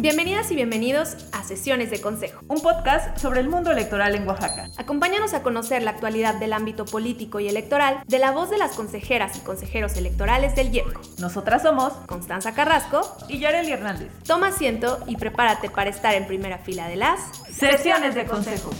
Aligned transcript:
Bienvenidas 0.00 0.48
y 0.52 0.54
bienvenidos 0.54 1.16
a 1.32 1.42
Sesiones 1.42 1.90
de 1.90 2.00
Consejo, 2.00 2.40
un 2.46 2.60
podcast 2.60 3.18
sobre 3.18 3.40
el 3.40 3.48
mundo 3.48 3.72
electoral 3.72 4.14
en 4.14 4.28
Oaxaca. 4.28 4.70
Acompáñanos 4.76 5.34
a 5.34 5.42
conocer 5.42 5.82
la 5.82 5.90
actualidad 5.90 6.36
del 6.36 6.52
ámbito 6.52 6.84
político 6.84 7.40
y 7.40 7.48
electoral 7.48 8.04
de 8.06 8.20
la 8.20 8.30
voz 8.30 8.48
de 8.48 8.58
las 8.58 8.76
consejeras 8.76 9.36
y 9.36 9.40
consejeros 9.40 9.96
electorales 9.96 10.54
del 10.54 10.72
IEPCO. 10.72 11.00
Nosotras 11.18 11.62
somos 11.62 11.94
Constanza 12.06 12.54
Carrasco 12.54 13.00
y 13.28 13.40
Yareli 13.40 13.72
Hernández. 13.72 14.12
Toma 14.24 14.48
asiento 14.48 15.00
y 15.08 15.16
prepárate 15.16 15.68
para 15.68 15.90
estar 15.90 16.14
en 16.14 16.28
primera 16.28 16.58
fila 16.58 16.86
de 16.86 16.94
las 16.94 17.18
Sesiones 17.50 18.14
de 18.14 18.24
Consejo. 18.24 18.70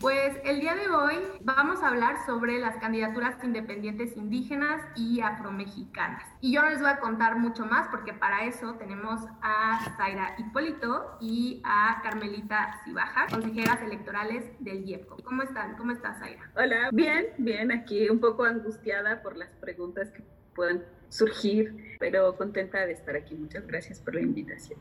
Pues 0.00 0.36
el 0.44 0.60
día 0.60 0.76
de 0.76 0.88
hoy 0.90 1.16
vamos 1.40 1.82
a 1.82 1.88
hablar 1.88 2.24
sobre 2.24 2.60
las 2.60 2.76
candidaturas 2.76 3.34
independientes 3.42 4.16
indígenas 4.16 4.80
y 4.94 5.20
afromexicanas. 5.20 6.22
Y 6.40 6.54
yo 6.54 6.62
no 6.62 6.70
les 6.70 6.78
voy 6.78 6.90
a 6.90 7.00
contar 7.00 7.36
mucho 7.36 7.66
más 7.66 7.88
porque 7.88 8.12
para 8.12 8.44
eso 8.44 8.74
tenemos 8.74 9.20
a 9.42 9.92
Zaira 9.96 10.36
Hipólito 10.38 11.18
y 11.20 11.60
a 11.64 12.00
Carmelita 12.04 12.80
Cibaja, 12.84 13.26
consejeras 13.28 13.82
electorales 13.82 14.44
del 14.60 14.88
IEPCO. 14.88 15.16
¿Cómo 15.24 15.42
están? 15.42 15.76
¿Cómo 15.76 15.90
estás, 15.90 16.20
Zaira? 16.20 16.48
Hola, 16.54 16.90
bien, 16.92 17.26
bien, 17.38 17.72
aquí 17.72 18.08
un 18.08 18.20
poco 18.20 18.44
angustiada 18.44 19.20
por 19.20 19.36
las 19.36 19.50
preguntas 19.56 20.12
que 20.12 20.22
puedan 20.54 20.84
surgir, 21.08 21.96
pero 21.98 22.36
contenta 22.36 22.86
de 22.86 22.92
estar 22.92 23.16
aquí. 23.16 23.34
Muchas 23.34 23.66
gracias 23.66 24.00
por 24.00 24.14
la 24.14 24.20
invitación. 24.20 24.78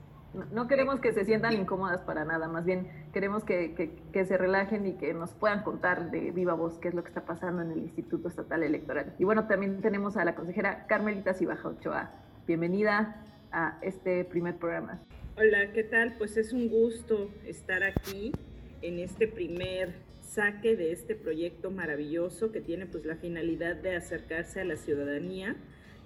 No, 0.51 0.67
queremos 0.67 0.99
que 0.99 1.13
se 1.13 1.25
sientan 1.25 1.53
incómodas 1.53 2.01
para 2.01 2.23
nada, 2.23 2.47
más 2.47 2.63
bien 2.63 2.87
queremos 3.11 3.43
que, 3.43 3.91
se 4.13 4.37
relajen 4.37 4.85
y 4.85 4.93
que 4.93 5.13
nos 5.13 5.33
puedan 5.33 5.63
contar 5.63 6.11
de 6.11 6.31
viva 6.31 6.53
voz 6.53 6.77
qué 6.77 6.89
es 6.89 6.93
lo 6.93 7.03
que 7.03 7.09
está 7.09 7.25
pasando 7.25 7.61
en 7.61 7.71
el 7.71 7.79
Instituto 7.79 8.27
Estatal 8.27 8.61
Electoral. 8.63 9.15
Y 9.17 9.23
bueno, 9.23 9.47
también 9.47 9.81
tenemos 9.81 10.15
a 10.15 10.25
la 10.25 10.35
consejera 10.35 10.85
Carmelita 10.87 11.33
Cibaja 11.33 11.69
Ochoa. 11.69 12.11
Bienvenida 12.45 13.23
a 13.51 13.79
este 13.81 14.25
primer 14.25 14.57
programa. 14.57 14.99
Hola, 15.37 15.71
¿qué 15.73 15.83
tal? 15.83 16.15
Pues 16.17 16.37
es 16.37 16.53
un 16.53 16.69
gusto 16.69 17.31
estar 17.45 17.83
aquí 17.83 18.31
en 18.81 18.99
este 18.99 19.27
primer 19.27 19.95
saque 20.21 20.75
de 20.75 20.91
este 20.91 21.15
proyecto 21.15 21.71
maravilloso 21.71 22.51
que 22.51 22.61
tiene 22.61 22.85
pues 22.85 23.05
la 23.05 23.15
finalidad 23.15 23.75
de 23.75 23.95
acercarse 23.95 24.61
a 24.61 24.65
la 24.65 24.75
ciudadanía 24.75 25.55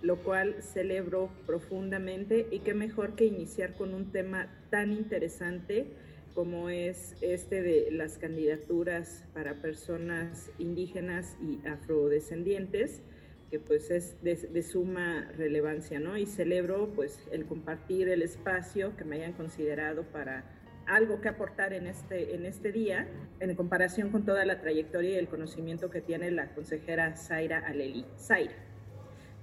lo 0.02 0.18
cual 0.24 0.56
celebro 0.62 1.30
profundamente 1.46 2.48
y 2.52 2.60
qué 2.60 2.74
mejor 2.74 3.16
que 3.16 3.26
iniciar 3.26 3.76
con 3.76 3.94
un 3.94 4.12
tema 4.12 4.50
tan 4.70 4.92
interesante 4.92 5.88
como 6.34 6.70
es 6.70 7.16
este 7.22 7.62
de 7.62 7.92
las 7.92 8.18
candidaturas 8.18 9.26
para 9.34 9.56
personas 9.56 10.50
indígenas 10.60 11.38
y 11.42 11.66
afrodescendientes, 11.68 13.02
que 13.50 13.60
pues 13.60 13.92
es 13.92 14.16
de, 14.24 14.64
suma 14.64 15.30
relevancia, 15.38 16.00
¿no? 16.00 16.18
Y 16.18 16.26
celebro 16.26 16.94
pues 16.96 17.20
el 17.32 17.46
compartir 17.46 18.08
el 18.08 18.22
espacio 18.22 18.96
que 18.96 19.04
me 19.04 19.18
hayan 19.18 19.34
considerado 19.34 20.04
para 20.04 20.46
algo 20.88 21.20
que 21.20 21.28
aportar 21.28 21.74
en 21.74 21.86
este, 21.86 22.34
en 22.34 22.46
este 22.46 22.72
día, 22.72 23.08
en 23.40 23.54
comparación 23.56 24.10
con 24.10 24.26
toda 24.26 24.46
la 24.46 24.62
trayectoria 24.62 25.12
y 25.12 25.16
el 25.16 25.28
conocimiento 25.28 25.90
que 25.90 26.02
tiene 26.02 26.32
la 26.32 26.54
consejera 26.54 27.16
Zaira 27.18 27.60
Aleli. 27.60 28.06
Zaira. 28.18 28.71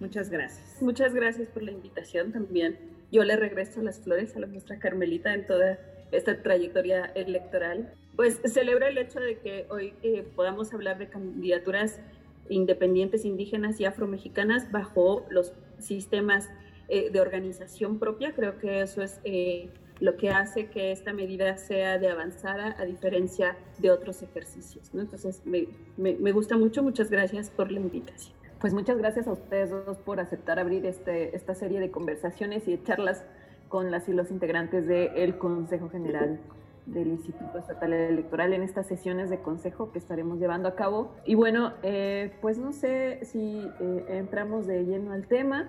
Muchas 0.00 0.30
gracias. 0.30 0.80
Muchas 0.80 1.12
gracias 1.12 1.48
por 1.48 1.62
la 1.62 1.72
invitación 1.72 2.32
también. 2.32 2.78
Yo 3.10 3.24
le 3.24 3.36
regreso 3.36 3.82
las 3.82 4.00
flores 4.00 4.36
a 4.36 4.40
la 4.40 4.48
Carmelita 4.78 5.34
en 5.34 5.46
toda 5.46 5.78
esta 6.12 6.40
trayectoria 6.42 7.06
electoral. 7.14 7.92
Pues 8.16 8.40
celebra 8.44 8.88
el 8.88 8.98
hecho 8.98 9.20
de 9.20 9.38
que 9.38 9.66
hoy 9.70 9.94
eh, 10.02 10.24
podamos 10.36 10.72
hablar 10.72 10.98
de 10.98 11.08
candidaturas 11.08 12.00
independientes 12.48 13.24
indígenas 13.24 13.80
y 13.80 13.84
afromexicanas 13.84 14.70
bajo 14.70 15.26
los 15.30 15.52
sistemas 15.78 16.48
eh, 16.88 17.10
de 17.10 17.20
organización 17.20 17.98
propia. 17.98 18.32
Creo 18.32 18.58
que 18.58 18.80
eso 18.82 19.02
es 19.02 19.20
eh, 19.24 19.68
lo 20.00 20.16
que 20.16 20.30
hace 20.30 20.68
que 20.68 20.92
esta 20.92 21.12
medida 21.12 21.56
sea 21.56 21.98
de 21.98 22.08
avanzada 22.08 22.76
a 22.78 22.84
diferencia 22.84 23.56
de 23.78 23.90
otros 23.90 24.22
ejercicios. 24.22 24.90
Entonces, 24.94 25.42
me, 25.44 25.66
me 25.96 26.32
gusta 26.32 26.56
mucho. 26.56 26.82
Muchas 26.82 27.10
gracias 27.10 27.50
por 27.50 27.72
la 27.72 27.80
invitación. 27.80 28.37
Pues 28.60 28.74
muchas 28.74 28.98
gracias 28.98 29.28
a 29.28 29.32
ustedes 29.32 29.70
dos 29.70 29.98
por 29.98 30.18
aceptar 30.18 30.58
abrir 30.58 30.84
este, 30.84 31.36
esta 31.36 31.54
serie 31.54 31.78
de 31.78 31.92
conversaciones 31.92 32.66
y 32.66 32.72
de 32.72 32.82
charlas 32.82 33.24
con 33.68 33.92
las 33.92 34.08
y 34.08 34.12
los 34.12 34.32
integrantes 34.32 34.86
del 34.86 35.38
Consejo 35.38 35.88
General 35.90 36.40
del 36.86 37.08
Instituto 37.08 37.58
Estatal 37.58 37.92
Electoral 37.92 38.52
en 38.54 38.62
estas 38.62 38.86
sesiones 38.86 39.30
de 39.30 39.40
consejo 39.42 39.92
que 39.92 39.98
estaremos 39.98 40.40
llevando 40.40 40.68
a 40.68 40.74
cabo. 40.74 41.14
Y 41.24 41.36
bueno, 41.36 41.74
eh, 41.82 42.32
pues 42.40 42.58
no 42.58 42.72
sé 42.72 43.20
si 43.24 43.68
eh, 43.80 44.04
entramos 44.08 44.66
de 44.66 44.84
lleno 44.84 45.12
al 45.12 45.26
tema. 45.26 45.68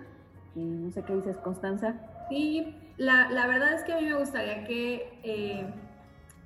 Y 0.55 0.61
no 0.61 0.91
sé 0.91 1.03
qué 1.03 1.13
dices, 1.13 1.37
Constanza. 1.37 1.95
Sí, 2.29 2.75
la, 2.97 3.29
la, 3.29 3.47
verdad 3.47 3.73
es 3.73 3.83
que 3.83 3.93
a 3.93 3.97
mí 3.97 4.05
me 4.05 4.17
gustaría 4.17 4.63
que 4.63 5.19
eh, 5.23 5.65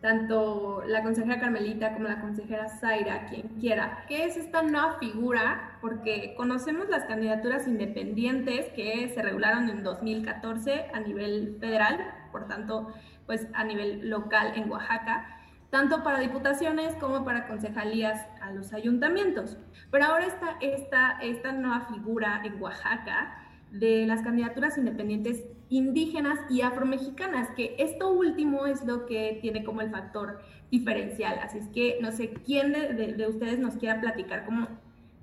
tanto 0.04 0.84
la 0.86 1.02
consejera 1.02 1.40
Carmelita 1.40 1.94
como 1.94 2.10
la 2.10 2.20
consejera 2.20 2.68
Zaira, 2.68 3.28
quien 3.28 3.48
quiera, 3.58 4.04
¿qué 4.10 4.26
es 4.26 4.36
esta 4.36 4.62
nueva 4.62 5.00
figura? 5.00 5.78
Porque 5.80 6.34
conocemos 6.36 6.90
las 6.90 7.06
candidaturas 7.06 7.70
independientes 7.70 8.66
que 8.74 9.08
se 9.16 9.22
regularon 9.22 9.70
en 9.70 9.82
2014 9.82 10.88
a 10.94 11.00
nivel 11.00 11.56
federal, 11.62 12.00
por 12.34 12.50
tanto, 12.50 12.94
pues 13.26 13.48
a 13.54 13.64
nivel 13.64 14.10
local 14.10 14.52
en 14.58 14.70
Oaxaca, 14.70 15.40
tanto 15.70 16.04
para 16.04 16.20
diputaciones 16.20 16.94
como 16.96 17.24
para 17.24 17.48
concejalías 17.48 18.28
a 18.42 18.52
los 18.52 18.74
ayuntamientos. 18.74 19.58
Pero 19.90 20.04
ahora 20.04 20.26
está 20.26 20.58
esta, 20.60 21.18
esta 21.22 21.54
nueva 21.54 21.88
figura 21.88 22.42
en 22.44 22.62
Oaxaca 22.62 23.38
de 23.74 24.06
las 24.06 24.22
candidaturas 24.22 24.78
independientes 24.78 25.44
indígenas 25.70 26.40
y 26.50 26.62
afromexicanas, 26.62 27.50
que 27.56 27.76
esto 27.80 28.12
último 28.12 28.68
es 28.68 28.86
lo 28.86 29.08
que 29.08 29.40
tiene 29.42 29.64
como 29.64 29.82
el 29.82 29.90
factor 29.90 30.42
diferencial. 30.70 31.40
Así 31.42 31.58
es 31.58 31.68
que 31.70 31.98
no 32.00 32.12
sé 32.12 32.34
quién 32.46 32.72
de, 32.72 33.28
ustedes 33.28 33.58
nos 33.58 33.76
quiera 33.78 34.00
platicar 34.00 34.46
cómo, 34.46 34.68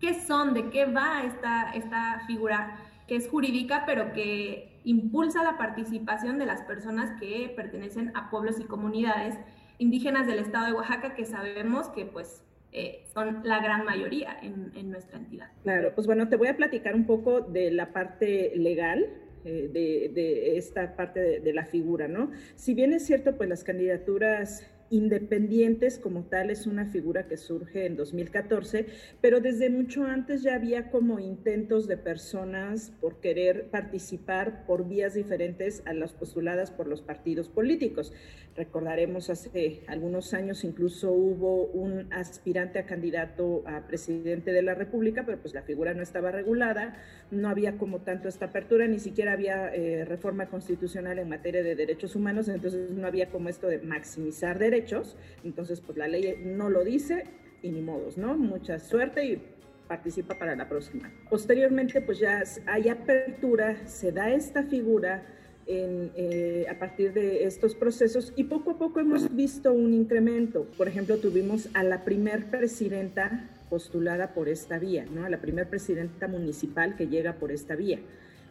qué 0.00 0.14
son, 0.14 0.52
de 0.52 0.68
qué 0.70 0.86
va 0.86 1.22
esta, 1.24 1.70
esta 1.70 2.22
figura 2.26 2.76
que 3.06 3.16
es 3.16 3.28
jurídica, 3.28 3.84
pero 3.86 4.12
que 4.12 4.80
impulsa 4.82 5.44
la 5.44 5.56
participación 5.56 6.38
de 6.38 6.46
las 6.46 6.62
personas 6.62 7.18
que 7.20 7.52
pertenecen 7.54 8.10
a 8.16 8.30
pueblos 8.30 8.58
y 8.58 8.64
comunidades 8.64 9.36
indígenas 9.78 10.26
del 10.26 10.40
estado 10.40 10.66
de 10.66 10.72
Oaxaca, 10.72 11.14
que 11.14 11.24
sabemos 11.24 11.88
que 11.88 12.04
pues 12.04 12.42
eh, 12.72 13.04
son 13.12 13.42
la 13.44 13.60
gran 13.60 13.84
mayoría 13.84 14.36
en, 14.42 14.72
en, 14.76 14.90
nuestra 14.90 15.18
entidad. 15.18 15.48
Claro, 15.62 15.92
pues 15.94 16.06
bueno, 16.06 16.28
te 16.28 16.36
voy 16.36 16.48
a 16.48 16.56
platicar 16.56 16.94
un 16.94 17.04
poco 17.04 17.40
de 17.40 17.70
la 17.70 17.92
parte 17.92 18.52
legal. 18.56 19.06
Eh, 19.42 19.70
de, 19.72 20.10
de, 20.14 20.58
esta 20.58 20.94
parte 20.96 21.18
de, 21.18 21.40
de, 21.40 21.54
la 21.54 21.64
figura, 21.64 22.08
¿no? 22.08 22.30
Si 22.56 22.74
bien 22.74 22.92
es 22.92 23.06
cierto, 23.06 23.38
pues 23.38 23.48
las 23.48 23.64
candidaturas 23.64 24.66
independientes 24.90 25.98
como 25.98 26.24
tal 26.24 26.50
es 26.50 26.66
una 26.66 26.84
figura 26.84 27.28
que 27.28 27.36
surge 27.36 27.86
en 27.86 27.96
2014, 27.96 28.86
pero 29.20 29.40
desde 29.40 29.70
mucho 29.70 30.04
antes 30.04 30.42
ya 30.42 30.56
había 30.56 30.90
como 30.90 31.20
intentos 31.20 31.86
de 31.86 31.96
personas 31.96 32.92
por 33.00 33.20
querer 33.20 33.70
participar 33.70 34.66
por 34.66 34.88
vías 34.88 35.14
diferentes 35.14 35.82
a 35.86 35.94
las 35.94 36.12
postuladas 36.12 36.72
por 36.72 36.88
los 36.88 37.02
partidos 37.02 37.48
políticos. 37.48 38.12
Recordaremos 38.56 39.30
hace 39.30 39.82
algunos 39.86 40.34
años 40.34 40.64
incluso 40.64 41.12
hubo 41.12 41.66
un 41.66 42.12
aspirante 42.12 42.78
a 42.78 42.86
candidato 42.86 43.62
a 43.66 43.86
presidente 43.86 44.52
de 44.52 44.62
la 44.62 44.74
República, 44.74 45.24
pero 45.24 45.38
pues 45.38 45.54
la 45.54 45.62
figura 45.62 45.94
no 45.94 46.02
estaba 46.02 46.30
regulada, 46.30 46.96
no 47.30 47.48
había 47.48 47.78
como 47.78 48.00
tanto 48.00 48.28
esta 48.28 48.46
apertura, 48.46 48.86
ni 48.86 48.98
siquiera 48.98 49.32
había 49.32 49.74
eh, 49.74 50.04
reforma 50.04 50.46
constitucional 50.46 51.18
en 51.18 51.28
materia 51.28 51.62
de 51.62 51.74
derechos 51.74 52.16
humanos, 52.16 52.48
entonces 52.48 52.90
no 52.90 53.06
había 53.06 53.30
como 53.30 53.48
esto 53.48 53.68
de 53.68 53.78
maximizar 53.78 54.58
derechos 54.58 55.16
entonces 55.44 55.80
pues 55.80 55.98
la 55.98 56.08
ley 56.08 56.42
no 56.44 56.68
lo 56.68 56.84
dice 56.84 57.24
y 57.62 57.70
ni 57.70 57.82
modos, 57.82 58.16
¿no? 58.16 58.36
Mucha 58.36 58.78
suerte 58.78 59.24
y 59.24 59.42
participa 59.88 60.38
para 60.38 60.54
la 60.54 60.68
próxima. 60.68 61.10
Posteriormente 61.28 62.00
pues 62.00 62.18
ya 62.18 62.42
hay 62.66 62.88
apertura, 62.88 63.86
se 63.86 64.12
da 64.12 64.30
esta 64.30 64.62
figura 64.64 65.24
en, 65.66 66.10
eh, 66.16 66.66
a 66.68 66.78
partir 66.78 67.12
de 67.12 67.44
estos 67.44 67.74
procesos 67.74 68.32
y 68.36 68.44
poco 68.44 68.72
a 68.72 68.78
poco 68.78 69.00
hemos 69.00 69.34
visto 69.34 69.72
un 69.72 69.94
incremento. 69.94 70.66
Por 70.76 70.88
ejemplo, 70.88 71.18
tuvimos 71.18 71.68
a 71.74 71.84
la 71.84 72.04
primer 72.04 72.46
presidenta 72.46 73.48
postulada 73.68 74.34
por 74.34 74.48
esta 74.48 74.78
vía, 74.78 75.06
¿no? 75.14 75.24
A 75.24 75.28
la 75.28 75.40
primer 75.40 75.68
presidenta 75.68 76.26
municipal 76.28 76.96
que 76.96 77.06
llega 77.06 77.34
por 77.34 77.52
esta 77.52 77.76
vía. 77.76 78.00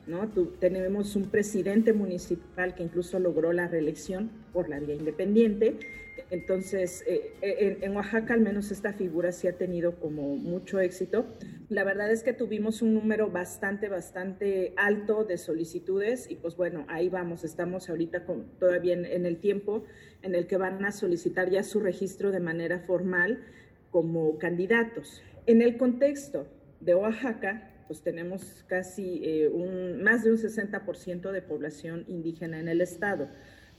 ¿no? 0.07 0.27
tenemos 0.59 1.15
un 1.15 1.25
presidente 1.25 1.93
municipal 1.93 2.73
que 2.73 2.81
incluso 2.81 3.19
logró 3.19 3.53
la 3.53 3.67
reelección 3.67 4.31
por 4.53 4.67
la 4.67 4.79
vía 4.79 4.95
independiente 4.95 5.77
entonces, 6.31 7.03
eh, 7.07 7.33
eh, 7.41 7.77
en, 7.81 7.95
Oaxaca 7.95 8.33
al 8.33 8.41
menos 8.41 8.71
esta 8.71 8.93
figura 8.93 9.31
sí 9.31 9.47
ha 9.47 9.53
tenido 9.53 9.95
como 9.95 10.35
mucho 10.35 10.79
éxito. 10.79 11.25
La 11.69 11.83
verdad 11.83 12.11
es 12.11 12.23
que 12.23 12.33
tuvimos 12.33 12.81
un 12.81 12.95
número 12.95 13.29
bastante, 13.29 13.89
bastante 13.89 14.73
alto 14.75 15.23
de 15.23 15.37
solicitudes 15.37 16.25
y 16.27 16.35
pues 16.35 16.55
bueno, 16.55 16.83
ahí 16.87 17.09
vamos, 17.09 17.43
estamos 17.43 17.91
ahorita 17.91 18.25
todavía 18.59 18.95
en, 18.95 19.25
el 19.27 19.37
tiempo 19.37 19.83
en 20.23 20.33
el 20.33 20.47
que 20.47 20.57
van 20.57 20.83
a 20.83 20.91
solicitar 20.91 21.51
ya 21.51 21.61
su 21.61 21.79
registro 21.79 22.31
de 22.31 22.39
manera 22.39 22.79
formal 22.79 23.43
como 23.91 24.39
candidatos. 24.39 25.21
En 25.45 25.61
el 25.61 25.77
contexto 25.77 26.47
de 26.79 26.95
Oaxaca, 26.95 27.71
pues 27.87 28.01
tenemos 28.01 28.65
casi 28.65 29.21
eh, 29.23 29.47
un, 29.47 30.01
más 30.01 30.23
de 30.23 30.31
un 30.31 30.39
60% 30.39 31.31
de 31.31 31.41
población 31.43 32.03
indígena 32.07 32.59
en 32.59 32.67
el 32.67 32.81
estado. 32.81 33.29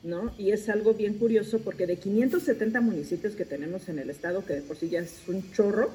¿No? 0.03 0.33
Y 0.39 0.53
es 0.53 0.71
algo 0.71 0.95
bien 0.95 1.19
curioso 1.19 1.59
porque 1.59 1.87
de 1.87 1.97
570 1.97 2.81
municipios 2.81 3.37
que 3.37 3.45
tenemos 3.45 3.87
en 3.91 3.99
el 3.99 4.09
estado, 4.09 4.47
que 4.47 4.55
de 4.55 4.63
por 4.63 4.77
sí 4.77 4.89
ya 4.89 5.01
es 5.01 5.29
un 5.29 5.53
chorro, 5.53 5.91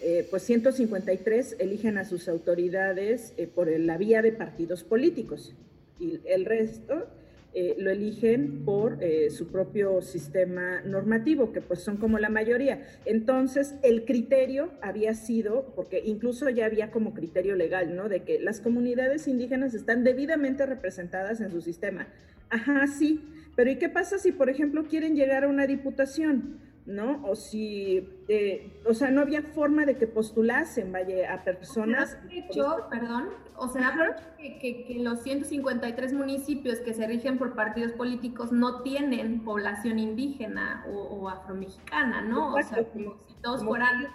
eh, 0.00 0.26
pues 0.30 0.42
153 0.44 1.56
eligen 1.58 1.98
a 1.98 2.04
sus 2.04 2.28
autoridades 2.28 3.34
eh, 3.36 3.46
por 3.46 3.68
la 3.68 3.98
vía 3.98 4.22
de 4.22 4.32
partidos 4.32 4.84
políticos 4.84 5.54
y 5.98 6.20
el 6.26 6.44
resto 6.44 7.08
eh, 7.54 7.76
lo 7.78 7.90
eligen 7.90 8.64
por 8.66 9.02
eh, 9.02 9.30
su 9.30 9.48
propio 9.48 10.02
sistema 10.02 10.82
normativo, 10.82 11.50
que 11.50 11.62
pues 11.62 11.80
son 11.80 11.96
como 11.96 12.18
la 12.18 12.28
mayoría. 12.28 12.86
Entonces, 13.06 13.74
el 13.82 14.04
criterio 14.04 14.70
había 14.82 15.14
sido, 15.14 15.72
porque 15.74 16.02
incluso 16.04 16.50
ya 16.50 16.66
había 16.66 16.90
como 16.90 17.14
criterio 17.14 17.56
legal, 17.56 17.96
¿no? 17.96 18.10
De 18.10 18.22
que 18.22 18.38
las 18.38 18.60
comunidades 18.60 19.26
indígenas 19.28 19.72
están 19.72 20.04
debidamente 20.04 20.66
representadas 20.66 21.40
en 21.40 21.50
su 21.50 21.62
sistema. 21.62 22.06
Ajá, 22.50 22.86
sí, 22.86 23.24
pero 23.56 23.70
¿y 23.70 23.76
qué 23.76 23.88
pasa 23.88 24.18
si, 24.18 24.30
por 24.30 24.50
ejemplo, 24.50 24.84
quieren 24.84 25.16
llegar 25.16 25.44
a 25.44 25.48
una 25.48 25.66
diputación? 25.66 26.58
¿No? 26.88 27.22
O 27.26 27.36
si, 27.36 28.08
eh, 28.28 28.80
o 28.86 28.94
sea, 28.94 29.10
no 29.10 29.20
había 29.20 29.42
forma 29.42 29.84
de 29.84 29.98
que 29.98 30.06
postulasen, 30.06 30.90
vaya, 30.90 31.34
a 31.34 31.44
personas. 31.44 32.18
De 32.26 32.38
hecho, 32.38 32.86
perdón, 32.90 33.28
o 33.56 33.68
sea, 33.68 34.16
que, 34.38 34.58
que, 34.58 34.94
los 35.00 35.22
153 35.22 36.14
municipios 36.14 36.78
que 36.80 36.94
se 36.94 37.06
rigen 37.06 37.36
por 37.36 37.54
partidos 37.54 37.92
políticos 37.92 38.52
no 38.52 38.80
tienen 38.80 39.44
población 39.44 39.98
indígena 39.98 40.84
o, 40.90 41.28
afromexicana, 41.28 42.22
¿no? 42.22 42.54
o 42.54 42.62
sea, 42.62 42.82
como 42.84 43.16
si 43.26 43.34
todos 43.42 43.62
fueran, 43.64 44.06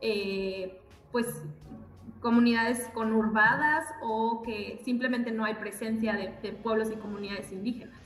eh, 0.00 0.80
pues, 1.10 1.26
comunidades 2.20 2.88
conurbadas 2.94 3.86
o 4.02 4.42
que 4.42 4.80
simplemente 4.84 5.32
no 5.32 5.44
hay 5.44 5.54
presencia 5.54 6.14
de 6.14 6.52
pueblos 6.52 6.92
y 6.92 6.96
comunidades 6.96 7.50
indígenas. 7.50 7.99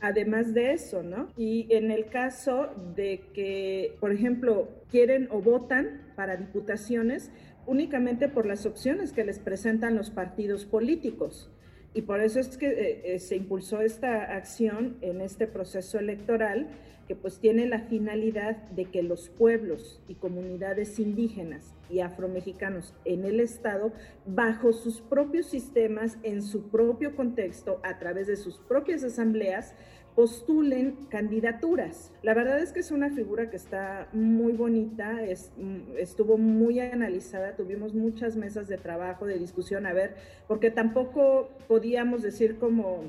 Además 0.00 0.54
de 0.54 0.72
eso, 0.72 1.02
¿no? 1.02 1.28
Y 1.36 1.66
en 1.70 1.90
el 1.90 2.06
caso 2.06 2.68
de 2.94 3.20
que, 3.34 3.96
por 3.98 4.12
ejemplo, 4.12 4.68
quieren 4.90 5.28
o 5.30 5.40
votan 5.40 6.02
para 6.14 6.36
diputaciones 6.36 7.30
únicamente 7.66 8.28
por 8.28 8.46
las 8.46 8.64
opciones 8.64 9.12
que 9.12 9.24
les 9.24 9.38
presentan 9.38 9.96
los 9.96 10.10
partidos 10.10 10.64
políticos. 10.64 11.50
Y 11.94 12.02
por 12.02 12.20
eso 12.20 12.38
es 12.38 12.56
que 12.56 12.68
eh, 12.68 13.14
eh, 13.14 13.18
se 13.18 13.36
impulsó 13.36 13.80
esta 13.80 14.36
acción 14.36 14.96
en 15.00 15.20
este 15.20 15.46
proceso 15.46 15.98
electoral 15.98 16.68
que 17.08 17.16
pues 17.16 17.40
tiene 17.40 17.66
la 17.66 17.80
finalidad 17.80 18.56
de 18.70 18.84
que 18.84 19.02
los 19.02 19.30
pueblos 19.30 20.00
y 20.08 20.14
comunidades 20.14 20.98
indígenas 20.98 21.74
y 21.90 22.00
afromexicanos 22.00 22.94
en 23.04 23.24
el 23.24 23.40
Estado, 23.40 23.92
bajo 24.26 24.72
sus 24.72 25.00
propios 25.00 25.46
sistemas, 25.46 26.18
en 26.22 26.42
su 26.42 26.68
propio 26.68 27.16
contexto, 27.16 27.80
a 27.82 27.98
través 27.98 28.26
de 28.26 28.36
sus 28.36 28.58
propias 28.58 29.04
asambleas, 29.04 29.74
postulen 30.18 31.06
candidaturas. 31.10 32.12
La 32.24 32.34
verdad 32.34 32.58
es 32.58 32.72
que 32.72 32.80
es 32.80 32.90
una 32.90 33.08
figura 33.10 33.50
que 33.50 33.56
está 33.56 34.08
muy 34.12 34.52
bonita, 34.54 35.20
mm, 35.56 35.96
estuvo 35.96 36.36
muy 36.36 36.80
analizada, 36.80 37.54
tuvimos 37.54 37.94
muchas 37.94 38.34
mesas 38.34 38.66
de 38.66 38.78
trabajo, 38.78 39.26
de 39.26 39.38
discusión, 39.38 39.86
a 39.86 39.92
ver, 39.92 40.16
porque 40.48 40.72
tampoco 40.72 41.50
podíamos 41.68 42.22
decir 42.22 42.58
como 42.58 43.04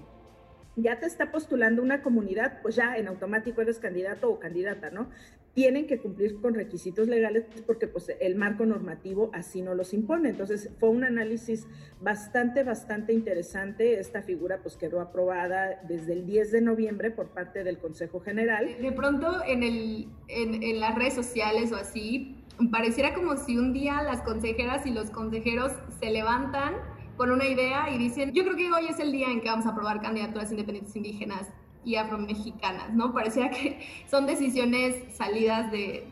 ya 0.76 1.00
te 1.00 1.08
está 1.08 1.32
postulando 1.32 1.82
una 1.82 2.02
comunidad, 2.02 2.62
pues 2.62 2.76
ya 2.76 2.96
en 2.96 3.08
automático 3.08 3.62
eres 3.62 3.80
candidato 3.80 4.30
o 4.30 4.40
candidata, 4.40 4.92
¿no? 4.92 5.10
Tienen 5.54 5.88
que 5.88 6.00
cumplir 6.00 6.40
con 6.40 6.54
requisitos 6.54 7.08
legales 7.08 7.46
porque 7.66 7.88
pues 7.88 8.12
el 8.20 8.36
marco 8.36 8.66
normativo 8.66 9.30
así 9.34 9.62
no 9.62 9.76
los 9.76 9.94
impone. 9.94 10.30
Entonces 10.30 10.70
fue 10.80 10.90
un 10.90 11.04
análisis 11.04 11.68
bastante, 12.02 12.64
bastante 12.64 13.14
interesante. 13.14 14.00
Esta 14.00 14.22
figura 14.22 14.60
pues 14.62 14.78
quedó 14.78 15.02
aprobada 15.02 15.82
desde 15.88 16.14
el 16.14 16.26
10 16.26 16.52
de 16.52 16.62
noviembre 16.62 17.12
por 17.12 17.30
parte 17.30 17.64
del 17.64 17.78
Consejo 17.78 18.20
General. 18.20 18.68
De 18.82 18.92
pronto 18.92 19.44
en, 19.46 19.64
el, 19.64 20.08
en, 20.28 20.64
en 20.64 20.80
las 20.80 20.96
redes 20.96 21.14
sociales 21.16 21.72
o 21.72 21.76
así, 21.76 22.36
pareciera 22.72 23.14
como 23.14 23.38
si 23.38 23.58
un 23.58 23.74
día 23.74 24.04
las 24.04 24.22
consejeras 24.22 24.86
y 24.86 24.92
los 24.92 25.10
consejeros 25.10 25.72
se 26.00 26.12
levantan 26.12 26.76
con 27.20 27.32
una 27.32 27.46
idea 27.46 27.90
y 27.90 27.98
dicen, 27.98 28.32
yo 28.32 28.44
creo 28.44 28.56
que 28.56 28.72
hoy 28.72 28.88
es 28.88 29.00
el 29.00 29.12
día 29.12 29.30
en 29.30 29.42
que 29.42 29.50
vamos 29.50 29.66
a 29.66 29.72
aprobar 29.72 30.02
candidaturas 30.02 30.52
independientes 30.52 30.96
indígenas 30.96 31.50
y 31.90 31.96
afromexicanas, 31.96 32.94
¿no? 32.94 33.14
Parecía 33.14 33.50
que 33.50 33.80
son 34.10 34.28
decisiones 34.28 34.96
salidas 35.16 35.72
de... 35.72 36.04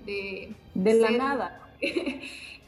De, 0.74 0.94
la 0.96 1.12
nada. 1.12 1.62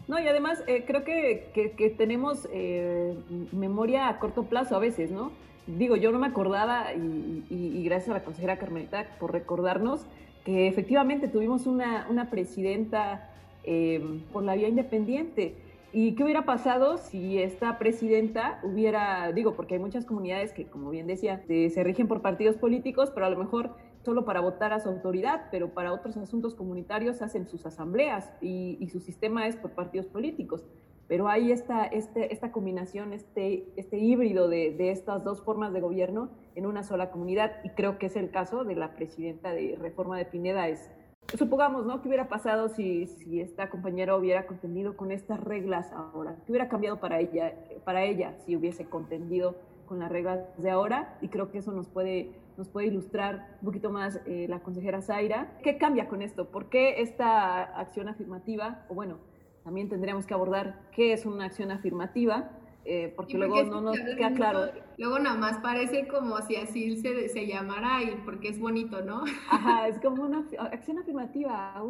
No, 0.07 0.19
y 0.19 0.27
además 0.27 0.63
eh, 0.65 0.85
creo 0.87 1.03
que, 1.03 1.51
que, 1.53 1.89
tenemos 1.91 2.47
eh, 2.51 3.13
memoria 3.51 4.07
a 4.07 4.17
corto 4.17 4.45
plazo 4.45 4.75
a 4.75 4.79
veces, 4.79 5.11
¿no? 5.11 5.31
Digo, 5.67 5.95
yo 5.95 6.11
no 6.11 6.17
me 6.17 6.25
acordaba 6.25 6.93
y, 6.95 7.83
gracias 7.83 8.09
a 8.09 8.13
la 8.13 8.23
consejera 8.23 8.57
Carmelita 8.57 9.05
por 9.19 9.31
recordarnos 9.31 10.01
que 10.45 10.67
efectivamente 10.67 11.27
tuvimos 11.27 11.67
una, 11.67 12.07
una 12.09 12.31
presidenta 12.31 13.29
eh, 13.63 14.01
por 14.33 14.41
la 14.43 14.55
vía 14.55 14.67
independiente. 14.67 15.53
¿Y 15.91 16.13
qué 16.13 16.23
hubiera 16.23 16.45
pasado 16.45 16.97
si 16.97 17.39
esta 17.39 17.79
presidenta 17.79 18.59
hubiera, 18.63 19.31
digo, 19.31 19.55
porque 19.55 19.73
hay 19.73 19.79
muchas 19.79 20.05
comunidades 20.05 20.53
que, 20.53 20.67
como 20.67 20.91
bien 20.91 21.07
decía, 21.07 21.43
se 21.47 21.83
rigen 21.83 22.07
por 22.07 22.21
partidos 22.21 22.57
políticos, 22.57 23.09
pero 23.11 23.25
a 23.25 23.29
lo 23.31 23.37
mejor 23.37 23.75
solo 24.03 24.23
para 24.23 24.39
votar 24.39 24.71
a 24.71 24.79
su 24.79 24.89
autoridad, 24.89 25.47
pero 25.49 25.73
para 25.73 25.91
otros 25.91 26.15
asuntos 26.17 26.53
comunitarios 26.53 27.23
hacen 27.23 27.47
sus 27.47 27.65
asambleas 27.65 28.31
y, 28.39 28.87
su 28.91 28.99
sistema 28.99 29.47
es 29.47 29.55
por 29.55 29.71
partidos 29.71 30.05
políticos. 30.05 30.63
Pero 31.07 31.27
hay 31.27 31.51
esta, 31.51 31.85
este, 31.85 32.31
esta 32.31 32.51
combinación, 32.51 33.13
este, 33.13 33.65
este 33.75 33.97
híbrido 33.97 34.47
de, 34.47 34.75
de 34.75 34.91
estas 34.91 35.23
dos 35.23 35.41
formas 35.41 35.73
de 35.73 35.81
gobierno 35.81 36.29
en 36.53 36.67
una 36.67 36.83
sola 36.83 37.09
comunidad 37.09 37.63
y 37.63 37.69
creo 37.69 37.97
que 37.97 38.05
es 38.05 38.15
el 38.15 38.29
caso 38.29 38.63
de 38.63 38.75
la 38.75 38.93
presidenta 38.93 39.51
de 39.51 39.75
Reforma 39.79 40.19
de 40.19 40.25
Pineda, 40.25 40.67
es 40.67 40.91
supongamos, 41.37 41.85
¿no? 41.85 42.01
¿Qué 42.01 42.07
hubiera 42.07 42.27
pasado 42.27 42.69
si, 42.69 43.07
esta 43.39 43.69
compañera 43.69 44.15
hubiera 44.15 44.47
contendido 44.47 44.95
con 44.97 45.11
estas 45.11 45.39
reglas 45.39 45.91
ahora? 45.91 46.35
¿Qué 46.45 46.51
hubiera 46.51 46.69
cambiado 46.69 46.99
para 46.99 47.19
ella, 47.19 47.53
para 47.83 48.03
ella 48.03 48.35
si 48.45 48.55
hubiese 48.55 48.85
contendido 48.85 49.55
con 49.85 49.99
las 49.99 50.11
reglas 50.11 50.39
de 50.57 50.69
ahora? 50.69 51.17
Y 51.21 51.29
creo 51.29 51.51
que 51.51 51.59
eso 51.59 51.71
nos 51.71 51.87
puede, 51.87 52.31
nos 52.57 52.69
puede 52.69 52.87
ilustrar 52.87 53.57
un 53.61 53.65
poquito 53.65 53.89
más 53.89 54.19
eh, 54.25 54.47
la 54.49 54.59
consejera 54.59 55.01
Zaira. 55.01 55.57
¿Qué 55.63 55.77
cambia 55.77 56.07
con 56.07 56.21
esto? 56.21 56.49
¿Por 56.49 56.69
qué 56.69 57.01
esta 57.01 57.63
acción 57.63 58.09
afirmativa? 58.09 58.85
O 58.89 58.95
bueno, 58.95 59.17
también 59.63 59.89
tendríamos 59.89 60.25
que 60.25 60.33
abordar 60.33 60.79
qué 60.91 61.13
es 61.13 61.25
una 61.25 61.45
acción 61.45 61.71
afirmativa 61.71 62.51
eh, 62.85 63.13
porque 63.15 63.37
luego 63.37 63.63
no 63.63 63.81
nos 63.81 63.99
queda 63.99 64.33
claro. 64.33 64.71
Luego 64.97 65.19
nada 65.19 65.37
más 65.37 65.57
parece 65.59 66.07
como 66.07 66.41
si 66.41 66.55
así 66.55 66.97
se, 66.97 67.29
se 67.29 67.47
llamara 67.47 68.01
y 68.03 68.15
porque 68.25 68.49
es 68.49 68.59
bonito, 68.59 69.01
¿no? 69.01 69.23
Ajá, 69.49 69.87
es 69.87 69.99
como 69.99 70.23
una 70.23 70.45
acción 70.71 70.97
afirmativa, 70.97 71.81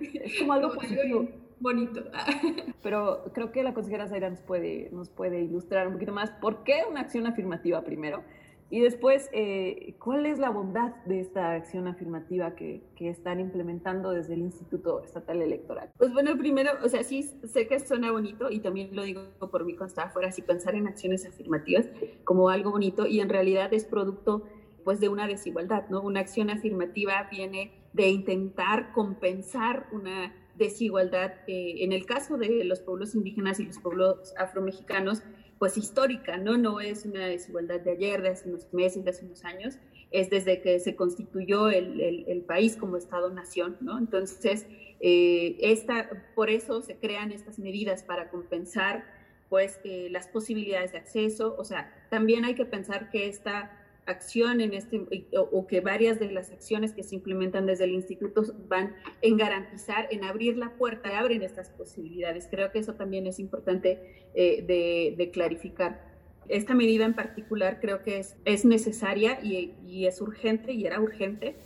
es 0.00 0.38
como 0.38 0.52
algo 0.52 0.74
positivo. 0.74 1.28
bonito. 1.58 2.04
Pero 2.82 3.24
creo 3.34 3.52
que 3.52 3.62
la 3.62 3.74
consejera 3.74 4.08
Zaira 4.08 4.30
nos 4.30 4.40
puede, 4.40 4.88
nos 4.92 5.10
puede 5.10 5.42
ilustrar 5.42 5.86
un 5.86 5.94
poquito 5.94 6.12
más 6.12 6.30
por 6.32 6.64
qué 6.64 6.84
una 6.88 7.00
acción 7.00 7.26
afirmativa 7.26 7.82
primero 7.82 8.22
y 8.70 8.80
después, 8.80 9.28
eh, 9.32 9.96
¿cuál 9.98 10.26
es 10.26 10.38
la 10.38 10.50
bondad 10.50 10.94
de 11.04 11.18
esta 11.18 11.54
acción 11.54 11.88
afirmativa 11.88 12.54
que, 12.54 12.88
están 13.00 13.40
implementando 13.40 14.10
desde 14.10 14.34
el 14.34 14.40
Instituto 14.40 15.02
Estatal 15.02 15.42
Electoral? 15.42 15.90
Pues 15.98 16.12
bueno, 16.12 16.36
primero, 16.38 16.70
o 16.84 16.88
sea, 16.88 17.02
sí 17.02 17.22
sé 17.22 17.66
que 17.66 17.80
suena 17.80 18.12
bonito 18.12 18.50
y 18.50 18.60
también 18.60 18.94
lo 18.94 19.02
digo 19.02 19.22
por 19.50 19.64
mí 19.64 19.74
cuando 19.74 19.86
estaba 19.86 20.10
fuera, 20.10 20.28
así 20.28 20.42
pensar 20.42 20.74
en 20.74 20.86
acciones 20.86 21.26
afirmativas 21.26 21.88
como 22.24 22.50
algo 22.50 22.70
bonito 22.70 23.06
y 23.06 23.20
en 23.20 23.28
realidad 23.28 23.72
es 23.74 23.84
producto 23.84 24.44
pues 24.84 25.00
de 25.00 25.08
una 25.08 25.26
desigualdad, 25.26 25.88
¿no? 25.88 26.02
Una 26.02 26.20
acción 26.20 26.50
afirmativa 26.50 27.28
viene 27.30 27.72
de 27.92 28.08
intentar 28.08 28.92
compensar 28.92 29.88
una 29.92 30.34
desigualdad. 30.56 31.32
Eh, 31.46 31.82
en 31.82 31.92
el 31.92 32.06
caso 32.06 32.36
de 32.36 32.64
los 32.64 32.80
pueblos 32.80 33.14
indígenas 33.14 33.58
y 33.58 33.66
los 33.66 33.78
pueblos 33.78 34.34
afromexicanos, 34.38 35.22
pues 35.60 35.76
histórica, 35.76 36.38
¿no? 36.38 36.56
No 36.56 36.80
es 36.80 37.04
una 37.04 37.26
desigualdad 37.26 37.80
de 37.80 37.90
ayer, 37.90 38.22
de 38.22 38.30
hace 38.30 38.48
unos 38.48 38.72
meses, 38.72 39.04
de 39.04 39.10
hace 39.10 39.26
unos 39.26 39.44
años, 39.44 39.76
es 40.10 40.30
desde 40.30 40.62
que 40.62 40.80
se 40.80 40.96
constituyó 40.96 41.68
el, 41.68 42.00
el, 42.26 42.40
país 42.40 42.76
como 42.76 42.96
Estado-nación, 42.96 43.76
¿no? 43.82 43.98
Entonces, 43.98 44.66
eh, 45.00 45.58
esta, 45.60 46.08
por 46.34 46.48
eso 46.48 46.80
se 46.80 46.96
crean 46.96 47.30
estas 47.30 47.58
medidas 47.58 48.02
para 48.02 48.30
compensar, 48.30 49.04
pues, 49.50 49.78
eh, 49.84 50.08
las 50.10 50.28
posibilidades 50.28 50.92
de 50.92 50.98
acceso, 50.98 51.54
o 51.58 51.64
sea, 51.64 51.92
también 52.08 52.46
hay 52.46 52.54
que 52.54 52.64
pensar 52.64 53.10
que 53.10 53.28
esta 53.28 53.79
acción 54.10 54.60
en 54.60 54.74
este, 54.74 55.06
o, 55.36 55.66
que 55.66 55.80
varias 55.80 56.18
de 56.18 56.30
las 56.30 56.50
acciones 56.50 56.92
que 56.92 57.02
se 57.02 57.14
implementan 57.14 57.66
desde 57.66 57.84
el 57.84 57.92
instituto 57.92 58.42
van 58.68 58.94
en 59.22 59.36
garantizar, 59.36 60.08
en 60.10 60.24
abrir 60.24 60.56
la 60.56 60.74
puerta, 60.76 61.18
abren 61.18 61.42
estas 61.42 61.70
posibilidades. 61.70 62.48
Creo 62.50 62.70
que 62.70 62.78
eso 62.78 62.94
también 62.94 63.26
es 63.26 63.38
importante 63.38 64.28
eh, 64.34 65.14
de, 65.16 65.30
clarificar. 65.30 66.08
Esta 66.48 66.74
medida 66.74 67.04
en 67.04 67.14
particular 67.14 67.80
creo 67.80 68.02
que 68.02 68.18
es, 68.18 68.36
es 68.44 68.64
necesaria 68.64 69.38
y, 69.42 70.06
es 70.06 70.20
urgente 70.20 70.72
y 70.72 70.84
era 70.86 71.00
urgente 71.00 71.56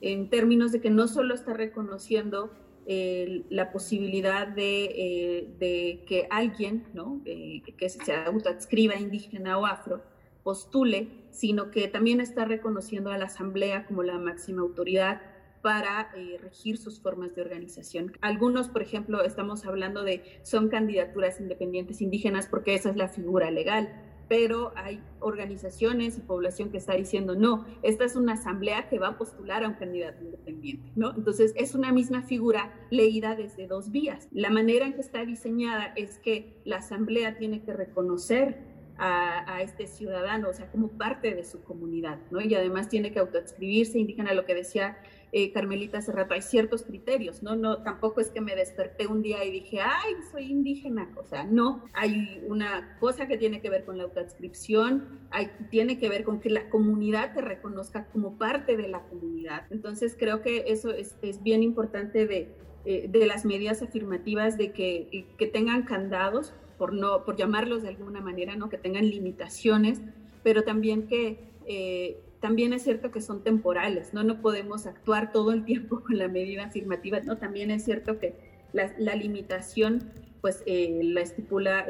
en 0.00 0.28
términos 0.28 0.72
de 0.72 0.80
que 0.80 0.90
no 0.90 1.08
solo 1.08 1.34
está 1.34 1.54
reconociendo 1.54 2.52
la 2.86 3.72
posibilidad 3.72 4.46
de, 4.46 5.48
de, 5.58 6.04
que 6.06 6.26
alguien, 6.28 6.84
¿no? 6.92 7.22
que 7.24 7.88
se 7.88 8.12
autoadscriba 8.12 8.96
indígena 8.96 9.56
o 9.56 9.64
afro, 9.64 10.02
postule, 10.44 11.08
sino 11.30 11.72
que 11.72 11.88
también 11.88 12.20
está 12.20 12.44
reconociendo 12.44 13.10
a 13.10 13.18
la 13.18 13.24
Asamblea 13.24 13.86
como 13.86 14.04
la 14.04 14.18
máxima 14.18 14.62
autoridad 14.62 15.20
para 15.62 16.10
eh, 16.14 16.36
regir 16.42 16.76
sus 16.76 17.00
formas 17.00 17.34
de 17.34 17.40
organización. 17.40 18.12
Algunos, 18.20 18.68
por 18.68 18.82
ejemplo, 18.82 19.24
estamos 19.24 19.64
hablando 19.64 20.04
de 20.04 20.22
son 20.42 20.68
candidaturas 20.68 21.40
independientes 21.40 22.02
indígenas 22.02 22.46
porque 22.46 22.74
esa 22.74 22.90
es 22.90 22.96
la 22.96 23.08
figura 23.08 23.50
legal, 23.50 23.88
pero 24.28 24.72
hay 24.76 25.02
organizaciones 25.20 26.18
y 26.18 26.20
población 26.20 26.70
que 26.70 26.76
está 26.76 26.94
diciendo, 26.94 27.34
no, 27.34 27.64
esta 27.82 28.04
es 28.04 28.14
una 28.14 28.34
asamblea 28.34 28.88
que 28.88 28.98
va 28.98 29.08
a 29.08 29.18
postular 29.18 29.64
a 29.64 29.68
un 29.68 29.74
candidato 29.74 30.22
independiente, 30.22 30.92
¿no? 30.96 31.14
Entonces, 31.16 31.54
es 31.56 31.74
una 31.74 31.92
misma 31.92 32.22
figura 32.22 32.74
leída 32.90 33.34
desde 33.34 33.66
dos 33.66 33.90
vías. 33.90 34.28
La 34.32 34.50
manera 34.50 34.86
en 34.86 34.92
que 34.92 35.00
está 35.00 35.24
diseñada 35.24 35.92
es 35.96 36.18
que 36.18 36.60
la 36.64 36.76
asamblea 36.76 37.38
tiene 37.38 37.62
que 37.62 37.72
reconocer 37.72 38.73
a, 38.98 39.60
este 39.62 39.86
ciudadano, 39.86 40.50
o 40.50 40.52
sea, 40.52 40.70
como 40.70 40.88
parte 40.88 41.34
de 41.34 41.44
su 41.44 41.62
comunidad, 41.62 42.18
¿no? 42.30 42.40
Y 42.40 42.54
además 42.54 42.88
tiene 42.88 43.12
que 43.12 43.18
autoadscribirse, 43.18 43.98
indígena 43.98 44.34
lo 44.34 44.44
que 44.44 44.54
decía 44.54 44.98
eh, 45.32 45.52
Carmelita 45.52 45.98
hace 45.98 46.12
rato, 46.12 46.34
hay 46.34 46.42
ciertos 46.42 46.84
criterios, 46.84 47.42
¿no? 47.42 47.56
No, 47.56 47.82
tampoco 47.82 48.20
es 48.20 48.30
que 48.30 48.40
me 48.40 48.54
desperté 48.54 49.06
un 49.06 49.22
día 49.22 49.44
y 49.44 49.50
dije, 49.50 49.80
ay, 49.80 50.14
soy 50.30 50.44
indígena, 50.44 51.10
o 51.16 51.24
sea, 51.24 51.44
no, 51.44 51.84
hay 51.92 52.44
una 52.46 52.96
cosa 53.00 53.26
que 53.26 53.36
tiene 53.36 53.60
que 53.60 53.70
ver 53.70 53.84
con 53.84 53.98
la 53.98 54.04
autoadscripción, 54.04 55.20
hay, 55.30 55.50
tiene 55.70 55.98
que 55.98 56.08
ver 56.08 56.22
con 56.22 56.40
que 56.40 56.50
la 56.50 56.68
comunidad 56.70 57.34
te 57.34 57.40
reconozca 57.40 58.06
como 58.12 58.38
parte 58.38 58.76
de 58.76 58.88
la 58.88 59.02
comunidad. 59.02 59.66
Entonces 59.70 60.14
creo 60.16 60.40
que 60.40 60.64
eso 60.68 60.92
es, 60.92 61.16
es 61.22 61.42
bien 61.42 61.62
importante 61.64 62.26
de, 62.26 62.54
eh, 62.86 63.08
de 63.08 63.26
las 63.26 63.44
medidas 63.44 63.82
afirmativas 63.82 64.58
de 64.58 64.72
que, 64.72 65.26
que 65.38 65.46
tengan 65.46 65.84
candados 65.84 66.52
por, 66.78 66.92
no, 66.92 67.24
por 67.24 67.36
llamarlos 67.36 67.82
de 67.82 67.88
alguna 67.88 68.20
manera, 68.20 68.56
¿no? 68.56 68.68
que 68.68 68.78
tengan 68.78 69.08
limitaciones, 69.08 70.02
pero 70.42 70.64
también 70.64 71.06
que 71.06 71.38
eh, 71.66 72.18
también 72.40 72.74
es 72.74 72.82
cierto 72.82 73.10
que 73.10 73.22
son 73.22 73.42
temporales, 73.42 74.12
¿no? 74.12 74.22
no 74.22 74.42
podemos 74.42 74.86
actuar 74.86 75.32
todo 75.32 75.52
el 75.52 75.64
tiempo 75.64 76.00
con 76.06 76.18
la 76.18 76.28
medida 76.28 76.64
afirmativa, 76.64 77.20
¿no? 77.20 77.38
también 77.38 77.70
es 77.70 77.84
cierto 77.84 78.18
que 78.18 78.34
la, 78.72 78.92
la 78.98 79.14
limitación 79.14 80.10
pues 80.40 80.62
eh, 80.66 81.00
la 81.02 81.22
estipula, 81.22 81.86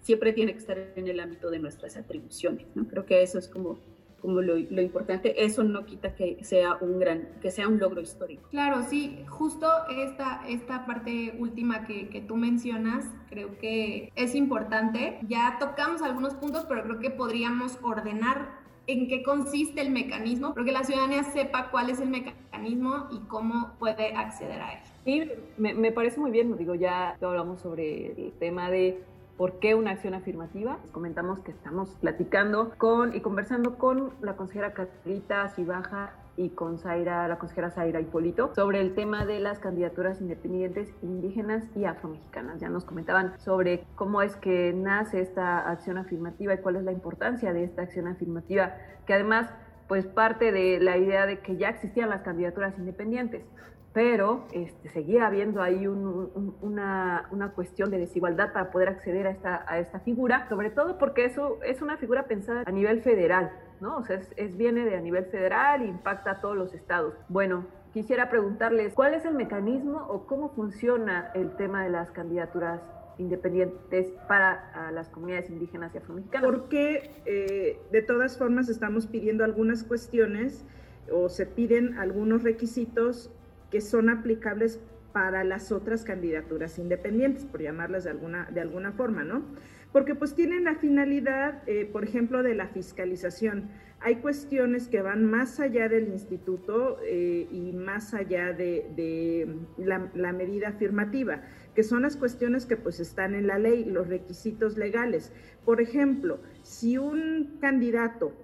siempre 0.00 0.32
tiene 0.32 0.52
que 0.52 0.58
estar 0.60 0.78
en 0.96 1.08
el 1.08 1.20
ámbito 1.20 1.50
de 1.50 1.58
nuestras 1.58 1.98
atribuciones, 1.98 2.66
¿no? 2.74 2.88
creo 2.88 3.04
que 3.04 3.22
eso 3.22 3.38
es 3.38 3.48
como 3.48 3.78
como 4.22 4.40
lo, 4.40 4.56
importante, 4.56 5.44
eso 5.44 5.64
no 5.64 5.84
quita 5.84 6.14
que 6.14 6.38
sea 6.42 6.76
un 6.80 7.00
gran, 7.00 7.28
que 7.42 7.50
sea 7.50 7.66
un 7.66 7.80
logro 7.80 8.00
histórico. 8.00 8.48
Claro, 8.50 8.82
sí, 8.88 9.24
justo 9.28 9.66
esta, 9.90 10.42
esta 10.48 10.86
parte 10.86 11.34
última 11.38 11.84
que, 11.84 12.08
que 12.08 12.20
tú 12.20 12.36
mencionas, 12.36 13.04
creo 13.28 13.58
que 13.58 14.12
es 14.14 14.36
importante. 14.36 15.18
Ya 15.28 15.56
tocamos 15.58 16.02
algunos 16.02 16.34
puntos, 16.34 16.64
pero 16.68 16.84
creo 16.84 17.00
que 17.00 17.10
podríamos 17.10 17.78
ordenar 17.82 18.62
en 18.86 19.08
qué 19.08 19.22
consiste 19.22 19.80
el 19.80 19.90
mecanismo, 19.90 20.54
porque 20.54 20.72
la 20.72 20.84
ciudadanía 20.84 21.24
sepa 21.24 21.70
cuál 21.70 21.90
es 21.90 22.00
el 22.00 22.08
mecanismo 22.08 23.08
y 23.10 23.18
cómo 23.26 23.72
puede 23.78 24.14
acceder 24.14 24.60
a 24.60 24.72
él. 24.72 24.78
Sí, 25.04 25.30
me, 25.56 25.74
me 25.74 25.92
parece 25.92 26.20
muy 26.20 26.30
bien, 26.30 26.56
digo, 26.56 26.74
ya 26.74 27.16
hablamos 27.20 27.60
sobre 27.60 28.12
el 28.12 28.32
tema 28.38 28.70
de 28.70 29.02
¿Por 29.36 29.58
qué 29.58 29.74
una 29.74 29.92
acción 29.92 30.14
afirmativa? 30.14 30.78
comentamos 30.92 31.40
que 31.40 31.52
estamos 31.52 31.96
platicando 32.00 32.72
con 32.76 33.14
y 33.14 33.20
conversando 33.20 33.78
con 33.78 34.12
la 34.20 34.36
consejera 34.36 34.74
Carlita 34.74 35.48
Cibaja 35.48 36.14
y 36.36 36.50
con 36.50 36.78
Zaira, 36.78 37.26
la 37.28 37.38
consejera 37.38 37.70
Zaira 37.70 38.00
Hipólito, 38.00 38.54
sobre 38.54 38.80
el 38.80 38.94
tema 38.94 39.24
de 39.24 39.40
las 39.40 39.58
candidaturas 39.58 40.20
independientes 40.20 40.92
indígenas 41.02 41.64
y 41.74 41.86
afromexicanas. 41.86 42.60
Ya 42.60 42.68
nos 42.68 42.84
comentaban 42.84 43.38
sobre 43.38 43.84
cómo 43.94 44.22
es 44.22 44.36
que 44.36 44.72
nace 44.74 45.20
esta 45.20 45.58
acción 45.70 45.98
afirmativa 45.98 46.54
y 46.54 46.58
cuál 46.58 46.76
es 46.76 46.84
la 46.84 46.92
importancia 46.92 47.52
de 47.52 47.64
esta 47.64 47.82
acción 47.82 48.08
afirmativa, 48.08 48.74
que 49.06 49.14
además 49.14 49.50
pues 49.88 50.06
parte 50.06 50.52
de 50.52 50.78
la 50.80 50.96
idea 50.96 51.26
de 51.26 51.40
que 51.40 51.56
ya 51.56 51.68
existían 51.68 52.10
las 52.10 52.22
candidaturas 52.22 52.78
independientes 52.78 53.44
pero 53.92 54.46
este, 54.52 54.88
seguía 54.88 55.26
habiendo 55.26 55.62
ahí 55.62 55.86
una, 55.86 57.28
cuestión 57.54 57.90
de 57.90 57.98
desigualdad 57.98 58.52
para 58.52 58.70
poder 58.70 58.88
acceder 58.88 59.26
a 59.26 59.30
esta, 59.30 59.64
a 59.68 59.78
esta 59.78 60.00
figura, 60.00 60.48
sobre 60.48 60.70
todo 60.70 60.96
porque 60.96 61.26
eso 61.26 61.58
es 61.64 61.82
una 61.82 61.98
figura 61.98 62.24
pensada 62.24 62.62
a 62.64 62.70
nivel 62.70 63.02
federal, 63.02 63.52
¿no? 63.80 63.98
O 63.98 64.04
sea, 64.04 64.20
es, 64.36 64.56
viene 64.56 64.84
de 64.84 64.96
a 64.96 65.00
nivel 65.00 65.26
federal 65.26 65.84
impacta 65.84 66.32
a 66.32 66.40
todos 66.40 66.56
los 66.56 66.72
estados. 66.72 67.14
Bueno, 67.28 67.66
quisiera 67.92 68.30
preguntarles, 68.30 68.94
¿cuál 68.94 69.12
es 69.12 69.26
el 69.26 69.34
mecanismo 69.34 70.06
o 70.08 70.26
cómo 70.26 70.48
funciona 70.50 71.30
el 71.34 71.54
tema 71.56 71.84
de 71.84 71.90
las 71.90 72.10
candidaturas 72.10 72.80
independientes 73.18 74.06
para 74.26 74.90
las 74.92 75.10
comunidades 75.10 75.50
indígenas 75.50 75.94
y 75.94 75.98
afromexicanas? 75.98 76.50
Porque 76.50 77.10
eh, 77.26 77.78
de 77.90 78.02
todas 78.02 78.38
formas 78.38 78.70
estamos 78.70 79.06
pidiendo 79.06 79.44
algunas 79.44 79.84
cuestiones 79.84 80.64
o 81.12 81.28
se 81.28 81.44
piden 81.44 81.98
algunos 81.98 82.42
requisitos 82.42 83.30
que 83.72 83.80
son 83.80 84.10
aplicables 84.10 84.78
para 85.14 85.44
las 85.44 85.72
otras 85.72 86.04
candidaturas 86.04 86.78
independientes, 86.78 87.46
por 87.46 87.62
llamarlas 87.62 88.04
de 88.04 88.10
alguna, 88.10 88.48
de 88.52 88.60
alguna 88.60 88.92
forma, 88.92 89.24
¿no? 89.24 89.42
Porque 89.92 90.14
pues 90.14 90.34
tienen 90.34 90.64
la 90.64 90.74
finalidad, 90.74 91.62
eh, 91.66 91.88
por 91.90 92.04
ejemplo, 92.04 92.42
de 92.42 92.54
la 92.54 92.68
fiscalización. 92.68 93.70
Hay 94.00 94.16
cuestiones 94.16 94.88
que 94.88 95.00
van 95.00 95.24
más 95.24 95.58
allá 95.58 95.88
del 95.88 96.08
instituto 96.08 96.98
eh, 97.04 97.46
y 97.50 97.72
más 97.72 98.12
allá 98.12 98.52
de, 98.52 99.46
la, 99.78 100.10
la, 100.14 100.32
medida 100.32 100.68
afirmativa, 100.68 101.42
que 101.74 101.82
son 101.82 102.02
las 102.02 102.16
cuestiones 102.16 102.66
que 102.66 102.76
pues 102.76 103.00
están 103.00 103.34
en 103.34 103.46
la 103.46 103.58
ley, 103.58 103.84
los 103.84 104.08
requisitos 104.08 104.76
legales. 104.76 105.32
Por 105.64 105.80
ejemplo, 105.80 106.40
si 106.62 106.98
un 106.98 107.58
candidato 107.60 108.34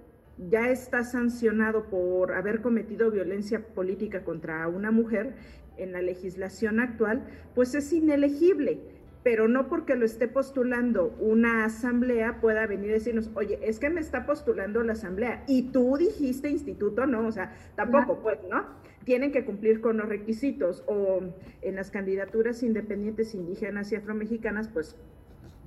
ya 0.47 0.69
está 0.69 1.03
sancionado 1.03 1.85
por 1.85 2.33
haber 2.33 2.61
cometido 2.61 3.11
violencia 3.11 3.59
política 3.59 4.23
contra 4.23 4.67
una 4.67 4.91
mujer 4.91 5.33
en 5.77 5.91
la 5.91 6.01
legislación 6.01 6.79
actual, 6.79 7.23
pues 7.55 7.75
es 7.75 7.91
inelegible. 7.91 8.79
Pero 9.21 9.49
no 9.49 9.67
porque 9.67 9.95
lo 9.95 10.05
esté 10.05 10.29
postulando 10.29 11.13
una 11.19 11.65
asamblea 11.65 12.39
pueda 12.39 12.65
venir 12.67 12.91
a 12.91 12.93
decirnos, 12.93 13.29
oye, 13.35 13.59
es 13.61 13.77
que 13.77 13.89
me 13.89 13.99
está 13.99 14.25
postulando 14.25 14.81
la 14.81 14.93
asamblea 14.93 15.43
y 15.45 15.71
tú 15.71 15.97
dijiste 15.97 16.49
instituto, 16.49 17.05
no, 17.05 17.27
o 17.27 17.31
sea, 17.31 17.53
tampoco, 17.75 18.21
pues, 18.21 18.39
¿no? 18.49 18.65
Tienen 19.03 19.33
que 19.33 19.43
cumplir 19.43 19.81
con 19.81 19.97
los 19.97 20.07
requisitos 20.07 20.85
o 20.87 21.19
en 21.61 21.75
las 21.75 21.91
candidaturas 21.91 22.63
independientes 22.63 23.35
indígenas 23.35 23.91
y 23.91 23.97
afromexicanas, 23.97 24.69
pues 24.69 24.95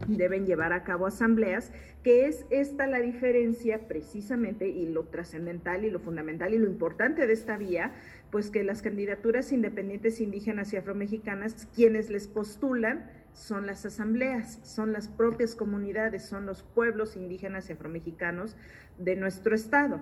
deben 0.06 0.46
llevar 0.46 0.72
a 0.72 0.84
cabo 0.84 1.06
asambleas, 1.06 1.72
que 2.02 2.26
es 2.26 2.44
esta 2.50 2.87
la 2.87 2.99
diferencia 2.99 3.87
precisamente 3.87 4.68
y 4.68 4.87
lo 4.87 5.04
trascendental 5.04 5.84
y 5.84 5.90
lo 5.90 6.00
fundamental 6.00 6.54
y 6.54 6.58
lo 6.58 6.66
importante 6.66 7.26
de 7.26 7.32
esta 7.32 7.56
vía, 7.56 7.92
pues 8.30 8.50
que 8.50 8.64
las 8.64 8.82
candidaturas 8.82 9.52
independientes 9.52 10.20
indígenas 10.20 10.72
y 10.72 10.76
afromexicanas, 10.76 11.68
quienes 11.75 12.11
les 12.11 12.26
postulan 12.26 13.11
son 13.32 13.66
las 13.66 13.87
asambleas, 13.87 14.58
son 14.62 14.92
las 14.92 15.08
propias 15.08 15.54
comunidades, 15.54 16.25
son 16.25 16.46
los 16.46 16.62
pueblos 16.62 17.16
indígenas 17.16 17.70
y 17.70 17.72
afromexicanos 17.72 18.56
de 18.99 19.16
nuestro 19.16 19.54
estado. 19.54 20.00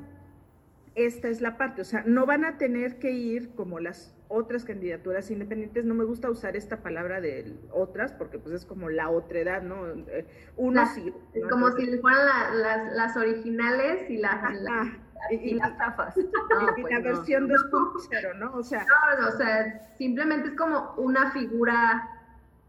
Esta 0.94 1.28
es 1.28 1.40
la 1.40 1.56
parte, 1.56 1.82
o 1.82 1.85
sea, 1.85 2.02
no 2.04 2.26
van 2.26 2.44
a 2.44 2.59
tener 2.59 2.99
que 2.99 3.12
ir 3.12 3.54
como 3.54 3.78
las 3.78 4.14
otras 4.26 4.64
candidaturas 4.64 5.30
independientes, 5.30 5.85
no 5.85 5.94
me 5.94 6.04
gusta 6.04 6.30
usar 6.30 6.56
esta 6.56 6.82
palabra 6.82 7.20
de 7.20 7.56
otras 7.73 8.12
porque 8.12 8.38
pues 8.38 8.54
es 8.54 8.64
como 8.64 8.88
la 8.88 9.11
otredad, 9.11 9.62
¿no? 9.62 9.87
Eh, 9.88 10.26
uno 10.56 10.87
sí. 10.87 11.12
Es 11.35 11.47
como 11.47 11.70
si 11.73 11.99
fueran 11.99 12.61
las, 12.61 12.92
las, 12.92 13.16
originales 13.16 14.09
y 14.09 14.18
las, 14.18 14.37
y, 15.30 15.54
las 15.54 15.78
tafas. 15.78 16.16
y 16.16 16.82
la 16.90 17.00
versión 17.00 17.49
2.0, 17.49 18.38
¿no? 18.38 18.54
O 18.54 18.62
sea, 18.62 18.85
no, 19.18 19.28
o 19.28 19.32
sea, 19.32 19.90
simplemente 19.99 20.49
es 20.49 20.54
como 20.54 20.94
una 20.97 21.32
figura 21.32 22.09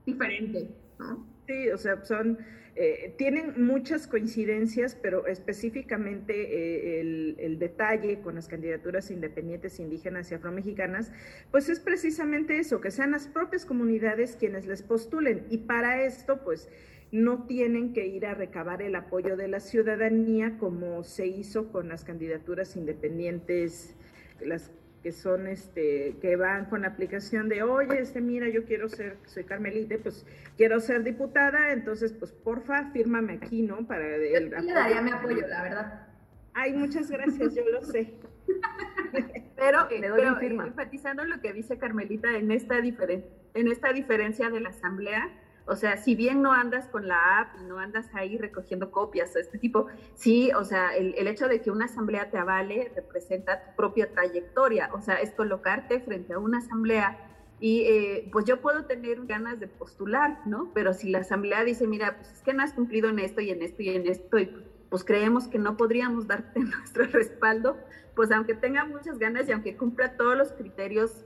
diferente, 0.06 0.76
¿no? 0.98 1.26
Sí, 1.48 1.70
o 1.70 1.78
sea, 1.78 2.04
son 2.04 2.40
eh, 2.76 3.14
tienen 3.18 3.66
muchas 3.66 4.08
coincidencias, 4.08 4.96
pero 4.96 5.28
específicamente 5.28 6.34
eh, 6.34 7.36
el, 7.38 7.60
detalle 7.60 8.22
con 8.22 8.36
las 8.36 8.48
candidaturas 8.48 9.12
independientes 9.12 9.80
indígenas 9.80 10.32
y 10.32 10.36
afromexicanas, 10.36 11.12
pues 11.52 11.68
es 11.68 11.82
precisamente 11.82 12.58
eso, 12.58 12.80
que 12.80 12.90
sean 12.90 13.12
las 13.12 13.28
propias 13.28 13.66
comunidades 13.66 14.38
quienes 14.38 14.68
les 14.68 14.84
postulen. 14.84 15.46
Y 15.50 15.60
para 15.60 16.04
esto, 16.04 16.44
pues 16.44 16.70
no 17.12 17.46
tienen 17.46 17.92
que 17.92 18.08
ir 18.08 18.26
a 18.26 18.36
recabar 18.36 18.82
el 18.82 18.96
apoyo 18.96 19.36
de 19.36 19.50
la 19.50 19.60
ciudadanía 19.60 20.58
como 20.58 21.04
se 21.04 21.28
hizo 21.28 21.72
con 21.74 21.90
las 21.90 22.06
candidaturas 22.06 22.78
independientes, 22.78 23.96
las 24.40 24.72
que 25.02 25.12
son 25.12 25.48
este 25.48 26.16
que 26.22 26.36
van 26.36 26.66
con 26.66 26.86
aplicación 26.86 27.50
de 27.50 27.64
oye 27.64 28.02
este 28.02 28.22
mira 28.22 28.48
yo 28.50 28.66
quiero 28.66 28.88
ser 28.88 29.18
soy 29.26 29.44
Carmelite 29.44 29.98
pues 29.98 30.26
quiero 30.58 30.80
ser 30.80 31.04
diputada 31.04 31.72
entonces 31.72 32.14
pues 32.14 32.32
porfa 32.32 32.92
fírmame 32.92 33.34
aquí 33.34 33.64
no 33.64 33.88
para 33.88 34.16
el, 34.16 34.50
le 34.50 34.74
daría 34.74 35.02
mi 35.02 35.12
apoyo 35.12 35.48
la 35.48 35.64
verdad. 35.64 36.08
Ay 36.54 36.74
muchas 36.74 37.10
gracias 37.10 37.56
yo 37.56 37.64
lo 37.70 37.84
sé. 37.84 38.14
Pero, 39.56 39.88
le 39.90 40.08
doy 40.08 40.22
pero 40.40 40.66
enfatizando 40.66 41.24
lo 41.24 41.40
que 41.40 41.54
dice 41.54 41.78
Carmelita 41.78 42.36
en 42.36 42.50
esta 42.50 42.82
diferencia 42.82 43.30
en 43.54 43.68
esta 43.68 43.92
diferencia 43.94 44.50
de 44.50 44.60
la 44.60 44.70
asamblea, 44.70 45.30
o 45.66 45.76
sea, 45.76 45.98
si 45.98 46.16
bien 46.16 46.42
no 46.42 46.52
andas 46.52 46.88
con 46.88 47.08
la 47.08 47.40
app 47.40 47.56
y 47.62 47.64
no 47.66 47.80
andas 47.80 48.10
ahí 48.14 48.38
recogiendo 48.38 48.92
copias 48.92 49.36
o 49.36 49.40
este 49.40 49.58
tipo, 49.58 49.88
sí, 50.16 50.52
o 50.54 50.64
sea, 50.64 50.96
el, 50.96 51.14
el, 51.18 51.28
hecho 51.28 51.48
de 51.48 51.62
que 51.62 51.72
una 51.72 51.86
asamblea 51.86 52.30
te 52.30 52.38
avale 52.38 52.92
representa 52.96 53.64
tu 53.64 53.76
propia 53.76 54.12
trayectoria, 54.12 54.90
o 54.94 55.02
sea, 55.02 55.16
es 55.16 55.32
colocarte 55.32 56.00
frente 56.00 56.34
a 56.34 56.40
una 56.40 56.58
asamblea 56.60 57.18
y 57.62 57.82
eh, 57.82 58.30
pues 58.34 58.46
yo 58.46 58.60
puedo 58.60 58.86
tener 58.86 59.24
ganas 59.28 59.60
de 59.60 59.68
postular, 59.68 60.40
¿no? 60.48 60.72
Pero 60.74 60.94
si 60.94 61.10
la 61.12 61.20
asamblea 61.20 61.64
dice, 61.64 61.86
mira, 61.86 62.18
pues 62.18 62.32
es 62.32 62.42
que 62.42 62.54
no 62.54 62.64
has 62.64 62.74
cumplido 62.74 63.08
en 63.08 63.20
esto 63.20 63.40
y 63.40 63.52
en 63.52 63.62
esto 63.62 63.84
y 63.84 63.90
en 63.90 64.08
esto, 64.08 64.40
y 64.40 64.52
pues 64.90 65.04
creemos 65.04 65.48
que 65.48 65.60
no 65.60 65.78
podríamos 65.78 66.26
darte 66.28 66.60
nuestro 66.60 67.06
respaldo, 67.06 67.78
pues 68.16 68.32
aunque 68.32 68.56
tenga 68.56 68.84
muchas 68.86 69.20
ganas 69.20 69.48
y 69.48 69.52
aunque 69.52 69.78
cumpla 69.78 70.18
todos 70.18 70.36
los 70.36 70.52
criterios 70.54 71.24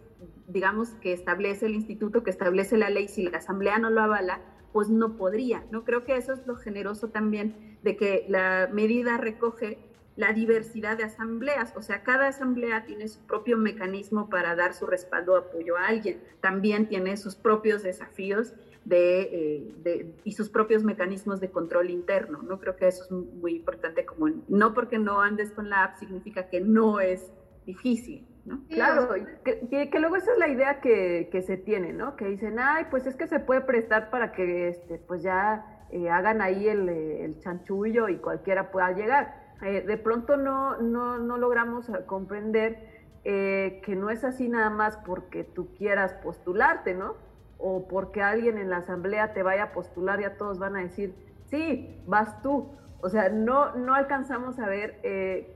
digamos, 0.47 0.89
que 1.01 1.13
establece 1.13 1.65
el 1.65 1.75
instituto, 1.75 2.23
que 2.23 2.29
establece 2.29 2.77
la 2.77 2.89
ley, 2.89 3.07
si 3.07 3.23
la 3.23 3.39
asamblea 3.39 3.79
no 3.79 3.89
lo 3.89 4.01
avala, 4.01 4.41
pues 4.71 4.89
no 4.89 5.15
podría, 5.15 5.65
¿no? 5.71 5.85
Creo 5.85 6.03
que 6.03 6.17
eso 6.17 6.33
es 6.33 6.45
lo 6.45 6.55
generoso 6.55 7.09
también 7.09 7.77
de 7.81 7.95
que 7.95 8.25
la 8.27 8.69
medida 8.71 9.17
recoge 9.17 9.79
la 10.15 10.31
diversidad 10.31 10.97
de 10.97 11.03
asambleas, 11.03 11.73
o 11.75 11.81
sea, 11.81 12.03
cada 12.03 12.27
asamblea 12.27 12.85
tiene 12.85 13.07
su 13.07 13.19
propio 13.21 13.57
mecanismo 13.57 14.29
para 14.29 14.55
dar 14.55 14.73
su 14.73 14.85
respaldo 14.85 15.33
o 15.33 15.37
apoyo 15.37 15.77
a 15.77 15.87
alguien, 15.87 16.21
también 16.41 16.87
tiene 16.87 17.17
sus 17.17 17.35
propios 17.35 17.83
desafíos 17.83 18.53
de, 18.85 19.21
eh, 19.21 19.73
de, 19.83 20.15
y 20.23 20.33
sus 20.33 20.49
propios 20.49 20.83
mecanismos 20.83 21.41
de 21.41 21.51
control 21.51 21.89
interno, 21.89 22.41
¿no? 22.43 22.59
Creo 22.59 22.75
que 22.75 22.87
eso 22.87 23.03
es 23.03 23.11
muy 23.11 23.55
importante, 23.55 24.05
como 24.05 24.29
no 24.47 24.73
porque 24.73 24.99
no 24.99 25.21
andes 25.21 25.51
con 25.51 25.69
la 25.69 25.83
app 25.83 25.99
significa 25.99 26.49
que 26.49 26.61
no 26.61 26.99
es 26.99 27.31
difícil, 27.65 28.25
Claro, 28.69 29.09
que, 29.43 29.89
que, 29.89 29.99
luego 29.99 30.17
esa 30.17 30.31
es 30.33 30.37
la 30.37 30.47
idea 30.47 30.79
que, 30.79 31.29
que, 31.31 31.41
se 31.41 31.57
tiene, 31.57 31.93
¿no? 31.93 32.15
Que 32.15 32.25
dicen, 32.25 32.59
ay, 32.59 32.85
pues 32.91 33.07
es 33.07 33.15
que 33.15 33.25
se 33.25 33.39
puede 33.39 33.61
prestar 33.61 34.11
para 34.11 34.33
que, 34.33 34.67
este, 34.67 34.99
pues 34.99 35.23
ya 35.23 35.65
eh, 35.89 36.09
hagan 36.09 36.41
ahí 36.41 36.67
el, 36.67 36.87
el, 36.87 37.39
chanchullo 37.39 38.07
y 38.07 38.17
cualquiera 38.17 38.71
pueda 38.71 38.91
llegar. 38.91 39.33
Eh, 39.63 39.81
de 39.81 39.97
pronto 39.97 40.37
no, 40.37 40.77
no, 40.77 41.17
no 41.17 41.37
logramos 41.37 41.89
comprender 42.05 43.03
eh, 43.23 43.81
que 43.83 43.95
no 43.95 44.11
es 44.11 44.23
así 44.23 44.47
nada 44.47 44.69
más 44.69 44.97
porque 44.97 45.43
tú 45.43 45.73
quieras 45.75 46.13
postularte, 46.13 46.93
¿no? 46.93 47.15
O 47.57 47.87
porque 47.87 48.21
alguien 48.21 48.59
en 48.59 48.69
la 48.69 48.77
asamblea 48.77 49.33
te 49.33 49.41
vaya 49.41 49.63
a 49.63 49.71
postular 49.71 50.21
y 50.21 50.25
a 50.25 50.37
todos 50.37 50.59
van 50.59 50.75
a 50.75 50.81
decir, 50.81 51.15
sí, 51.45 51.99
vas 52.05 52.41
tú. 52.43 52.69
O 53.01 53.09
sea, 53.09 53.29
no, 53.29 53.75
no 53.75 53.95
alcanzamos 53.95 54.59
a 54.59 54.67
ver 54.67 54.99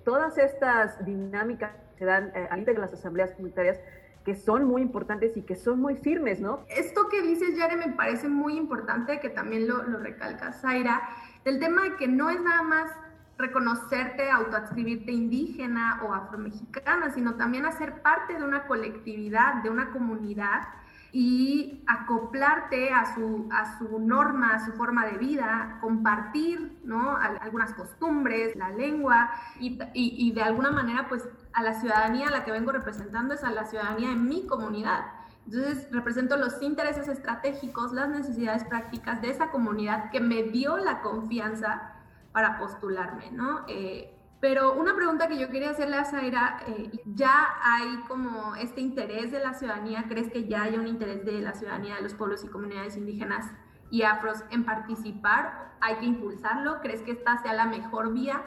todas 0.06 0.38
estas 0.38 1.04
dinámicas 1.04 1.72
se 2.00 2.06
dan 2.06 2.32
eh, 2.34 2.64
de 2.66 2.74
las 2.74 2.94
asambleas 2.94 3.34
comunitarias 3.34 3.80
que 4.24 4.36
son 4.36 4.66
muy 4.66 4.82
importantes 4.82 5.36
y 5.36 5.42
que 5.42 5.56
son 5.56 5.80
muy 5.80 5.96
firmes, 5.98 6.40
¿no? 6.40 6.66
Esto 6.70 7.10
que 7.10 7.22
dices, 7.22 7.58
Yare, 7.58 7.76
me 7.76 7.90
parece 7.90 8.30
muy 8.30 8.58
importante, 8.58 9.20
que 9.20 9.30
también 9.30 9.68
lo, 9.68 9.84
lo 9.84 10.00
recalca 10.00 10.54
Zaira, 10.54 11.02
del 11.44 11.60
tema 11.60 11.84
de 11.84 11.96
que 11.96 12.08
no 12.08 12.30
es 12.30 12.42
nada 12.42 12.64
más 12.64 12.92
reconocerte, 13.38 14.30
autoadscribirte 14.30 15.12
indígena 15.12 16.02
o 16.04 16.14
afromexicana, 16.14 17.12
sino 17.12 17.36
también 17.36 17.66
hacer 17.66 18.02
parte 18.02 18.34
de 18.34 18.44
una 18.44 18.68
colectividad, 18.68 19.64
de 19.64 19.70
una 19.70 19.92
comunidad 19.92 20.68
y 21.12 21.84
acoplarte 21.88 22.92
a 22.92 23.16
su, 23.16 23.50
a 23.52 23.78
su 23.78 24.00
norma, 24.00 24.56
a 24.56 24.66
su 24.66 24.74
forma 24.74 25.06
de 25.06 25.18
vida, 25.18 25.78
compartir 25.82 26.80
¿no? 26.84 27.16
algunas 27.16 27.74
costumbres, 27.74 28.56
la 28.56 28.70
lengua 28.70 29.32
y, 29.60 29.80
y, 29.94 30.32
de 30.32 30.42
alguna 30.44 30.72
manera 30.72 31.08
pues 31.10 31.28
a 31.54 31.64
la 31.64 31.74
ciudadanía 31.74 32.28
a 32.28 32.32
la 32.32 32.46
que 32.46 32.52
vengo 32.52 32.72
representando 32.72 33.34
es 33.34 33.44
a 33.44 33.52
la 33.52 33.66
ciudadanía 33.66 34.12
en 34.12 34.28
mi 34.28 34.46
comunidad. 34.46 35.06
Entonces 35.46 35.88
represento 35.92 36.38
los 36.38 36.62
intereses 36.62 37.08
estratégicos, 37.08 37.92
las 37.92 38.10
necesidades 38.10 38.64
prácticas 38.66 39.20
de 39.22 39.32
esa 39.32 39.50
comunidad 39.50 40.12
que 40.12 40.20
me 40.20 40.44
dio 40.44 40.78
la 40.78 41.02
confianza 41.02 41.94
para 42.32 42.60
postularme, 42.60 43.32
¿no? 43.32 43.62
Eh, 43.68 44.16
pero 44.40 44.74
una 44.74 44.96
pregunta 44.96 45.28
que 45.28 45.38
yo 45.38 45.50
quería 45.50 45.72
hacerle 45.72 45.98
a 45.98 46.06
Zaira, 46.06 46.62
eh, 46.68 46.92
¿ya 47.06 47.58
hay 47.62 47.98
como 48.08 48.56
este 48.56 48.80
interés 48.80 49.32
de 49.32 49.40
la 49.40 49.54
ciudadanía? 49.54 50.06
¿Crees 50.08 50.32
que 50.32 50.48
ya 50.48 50.64
hay 50.64 50.78
un 50.78 50.88
interés 50.88 51.26
de 51.26 51.42
la 51.42 51.54
ciudadanía 51.54 51.96
de 51.96 52.04
los 52.04 52.14
pueblos 52.14 52.44
y 52.46 52.48
comunidades 52.48 52.96
indígenas 52.96 53.52
y 53.92 54.04
afros 54.04 54.46
en 54.50 54.64
participar? 54.64 55.74
¿Hay 55.82 55.98
que 55.98 56.06
impulsarlo? 56.06 56.80
¿Crees 56.82 57.02
que 57.02 57.12
esta 57.12 57.42
sea 57.42 57.54
la 57.54 57.66
mejor 57.66 58.14
vía? 58.14 58.42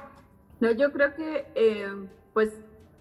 No, 0.61 0.71
yo 0.71 0.93
creo 0.93 1.15
que 1.15 1.53
eh, 1.55 2.09
pues 2.33 2.59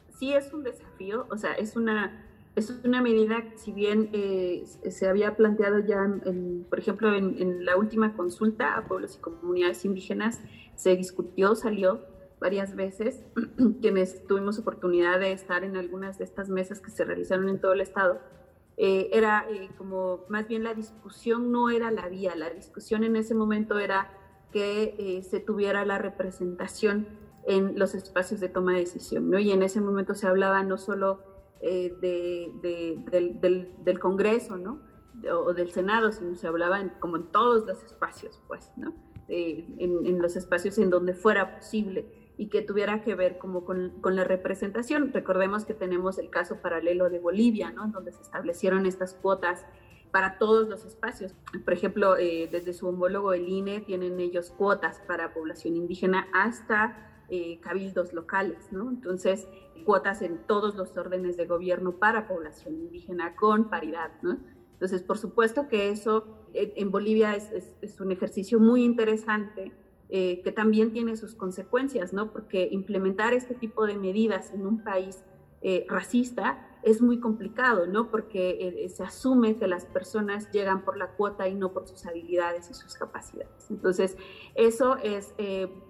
sí 0.10 0.34
es 0.34 0.54
un 0.54 0.64
desafío, 0.64 1.28
o 1.30 1.38
sea, 1.38 1.54
es 1.54 1.78
una, 1.78 2.26
es 2.58 2.72
una 2.84 3.02
medida 3.02 3.38
si 3.56 3.72
bien 3.72 4.10
eh, 4.12 4.66
se 4.66 5.08
había 5.08 5.38
planteado 5.38 5.80
ya, 5.80 6.06
por 6.70 6.80
ejemplo, 6.80 7.16
en, 7.16 7.42
en 7.42 7.64
la 7.64 7.78
última 7.78 8.18
consulta 8.18 8.76
a 8.76 8.84
pueblos 8.84 9.16
y 9.16 9.22
comunidades 9.22 9.86
indígenas, 9.86 10.42
se 10.76 10.98
discutió, 10.98 11.56
salió 11.56 12.11
varias 12.42 12.76
veces, 12.76 13.24
quienes 13.82 14.28
tuvimos 14.28 14.60
oportunidad 14.60 15.20
de 15.20 15.32
estar 15.32 15.64
en 15.64 15.78
algunas 15.78 16.18
de 16.18 16.26
estas 16.26 16.50
mesas 16.50 16.82
que 16.82 16.90
se 16.90 17.06
realizaron 17.06 17.48
en 17.48 17.62
todo 17.62 17.74
el 17.74 17.82
estado, 17.82 18.20
eh, 18.78 19.10
era 19.14 19.46
eh, 19.50 19.70
como 19.78 20.26
más 20.28 20.48
bien 20.48 20.64
la 20.64 20.74
discusión 20.74 21.52
no 21.52 21.70
era 21.70 21.92
la 21.92 22.10
vía, 22.10 22.36
la 22.36 22.50
discusión 22.50 23.04
en 23.04 23.16
ese 23.16 23.36
momento 23.36 23.78
era 23.78 24.12
que 24.52 24.96
eh, 24.98 25.24
se 25.24 25.40
tuviera 25.40 25.86
la 25.86 26.00
representación 26.00 27.08
en 27.46 27.78
los 27.78 27.94
espacios 27.94 28.40
de 28.40 28.50
toma 28.50 28.74
de 28.74 28.80
decisión, 28.80 29.30
¿no? 29.30 29.38
Y 29.38 29.52
en 29.52 29.62
ese 29.62 29.80
momento 29.80 30.16
se 30.16 30.28
hablaba 30.28 30.64
no 30.64 30.78
solo 30.78 31.22
de, 31.62 32.52
del, 33.12 34.00
Congreso, 34.00 34.58
¿no? 34.58 34.82
O 35.32 35.54
del 35.54 35.70
Senado, 35.70 36.12
sino 36.12 36.36
se 36.36 36.48
hablaba 36.48 37.00
como 37.00 37.18
en 37.18 37.32
todos 37.32 37.68
los 37.68 37.84
espacios, 37.84 38.42
pues, 38.48 38.72
¿no? 38.78 38.96
En, 39.28 40.20
los 40.20 40.36
espacios 40.36 40.78
en 40.80 40.90
donde 40.90 41.14
fuera 41.14 41.58
posible 41.58 42.21
y 42.42 42.48
que 42.48 42.64
tuviera 42.64 43.04
que 43.04 43.14
ver 43.14 43.38
como 43.38 43.66
con, 43.66 43.92
con, 44.02 44.16
la 44.16 44.24
representación. 44.24 45.14
Recordemos 45.14 45.64
que 45.64 45.76
tenemos 45.76 46.18
el 46.18 46.32
caso 46.32 46.60
paralelo 46.60 47.08
de 47.12 47.20
Bolivia, 47.20 47.70
¿no? 47.72 47.90
donde 47.90 48.12
se 48.12 48.24
establecieron 48.24 48.88
estas 48.88 49.14
cuotas 49.14 49.64
para 50.10 50.40
todos 50.40 50.68
los 50.68 50.84
espacios. 50.84 51.36
Por 51.64 51.72
ejemplo, 51.72 52.18
eh, 52.18 52.50
desde 52.52 52.74
su 52.74 52.88
homólogo 52.88 53.34
el 53.34 53.48
INE 53.48 53.82
tienen 53.82 54.20
ellos 54.20 54.50
cuotas 54.50 55.00
para 55.08 55.36
población 55.36 55.76
indígena 55.76 56.30
hasta 56.34 57.24
eh, 57.30 57.60
cabildos 57.62 58.12
locales, 58.12 58.72
¿no? 58.72 58.90
Entonces, 58.90 59.48
cuotas 59.86 60.24
en 60.24 60.40
todos 60.48 60.74
los 60.74 60.98
órdenes 60.98 61.38
de 61.38 61.46
gobierno 61.46 61.98
para 61.98 62.28
población 62.28 62.74
indígena 62.74 63.36
con 63.36 63.70
paridad, 63.70 64.14
¿no? 64.24 64.40
Entonces, 64.74 65.04
por 65.04 65.20
supuesto 65.20 65.68
que 65.68 65.92
eso 65.92 66.26
eh, 66.56 66.74
en 66.78 66.90
Bolivia 66.90 67.36
es, 67.36 67.52
es, 67.52 67.76
es 67.84 68.02
un 68.02 68.12
ejercicio 68.12 68.60
muy 68.60 68.84
interesante 68.84 69.72
eh, 70.14 70.42
que 70.44 70.52
también 70.52 70.92
tiene 70.92 71.16
sus 71.16 71.36
consecuencias, 71.36 72.12
¿no? 72.12 72.34
Porque 72.34 72.68
implementar 72.70 73.34
este 73.34 73.56
tipo 73.56 73.88
de 73.88 73.96
medidas 73.96 74.52
en 74.52 74.68
un 74.68 74.84
país 74.84 75.24
eh, 75.62 75.86
racista 75.88 76.68
es 76.84 77.02
muy 77.02 77.22
complicado, 77.22 77.88
¿no? 77.88 78.12
Porque 78.12 78.84
eh, 78.84 78.90
se 78.90 79.04
asume 79.04 79.56
que 79.56 79.68
las 79.68 79.86
personas 79.86 80.52
llegan 80.52 80.84
por 80.84 80.98
la 80.98 81.12
cuota 81.12 81.48
y 81.48 81.56
no 81.56 81.72
por 81.72 81.88
sus 81.88 82.06
habilidades 82.06 82.70
y 82.70 82.74
sus 82.74 82.96
capacidades. 82.96 83.72
Entonces, 83.72 84.18
eso 84.56 84.98
es 84.98 85.34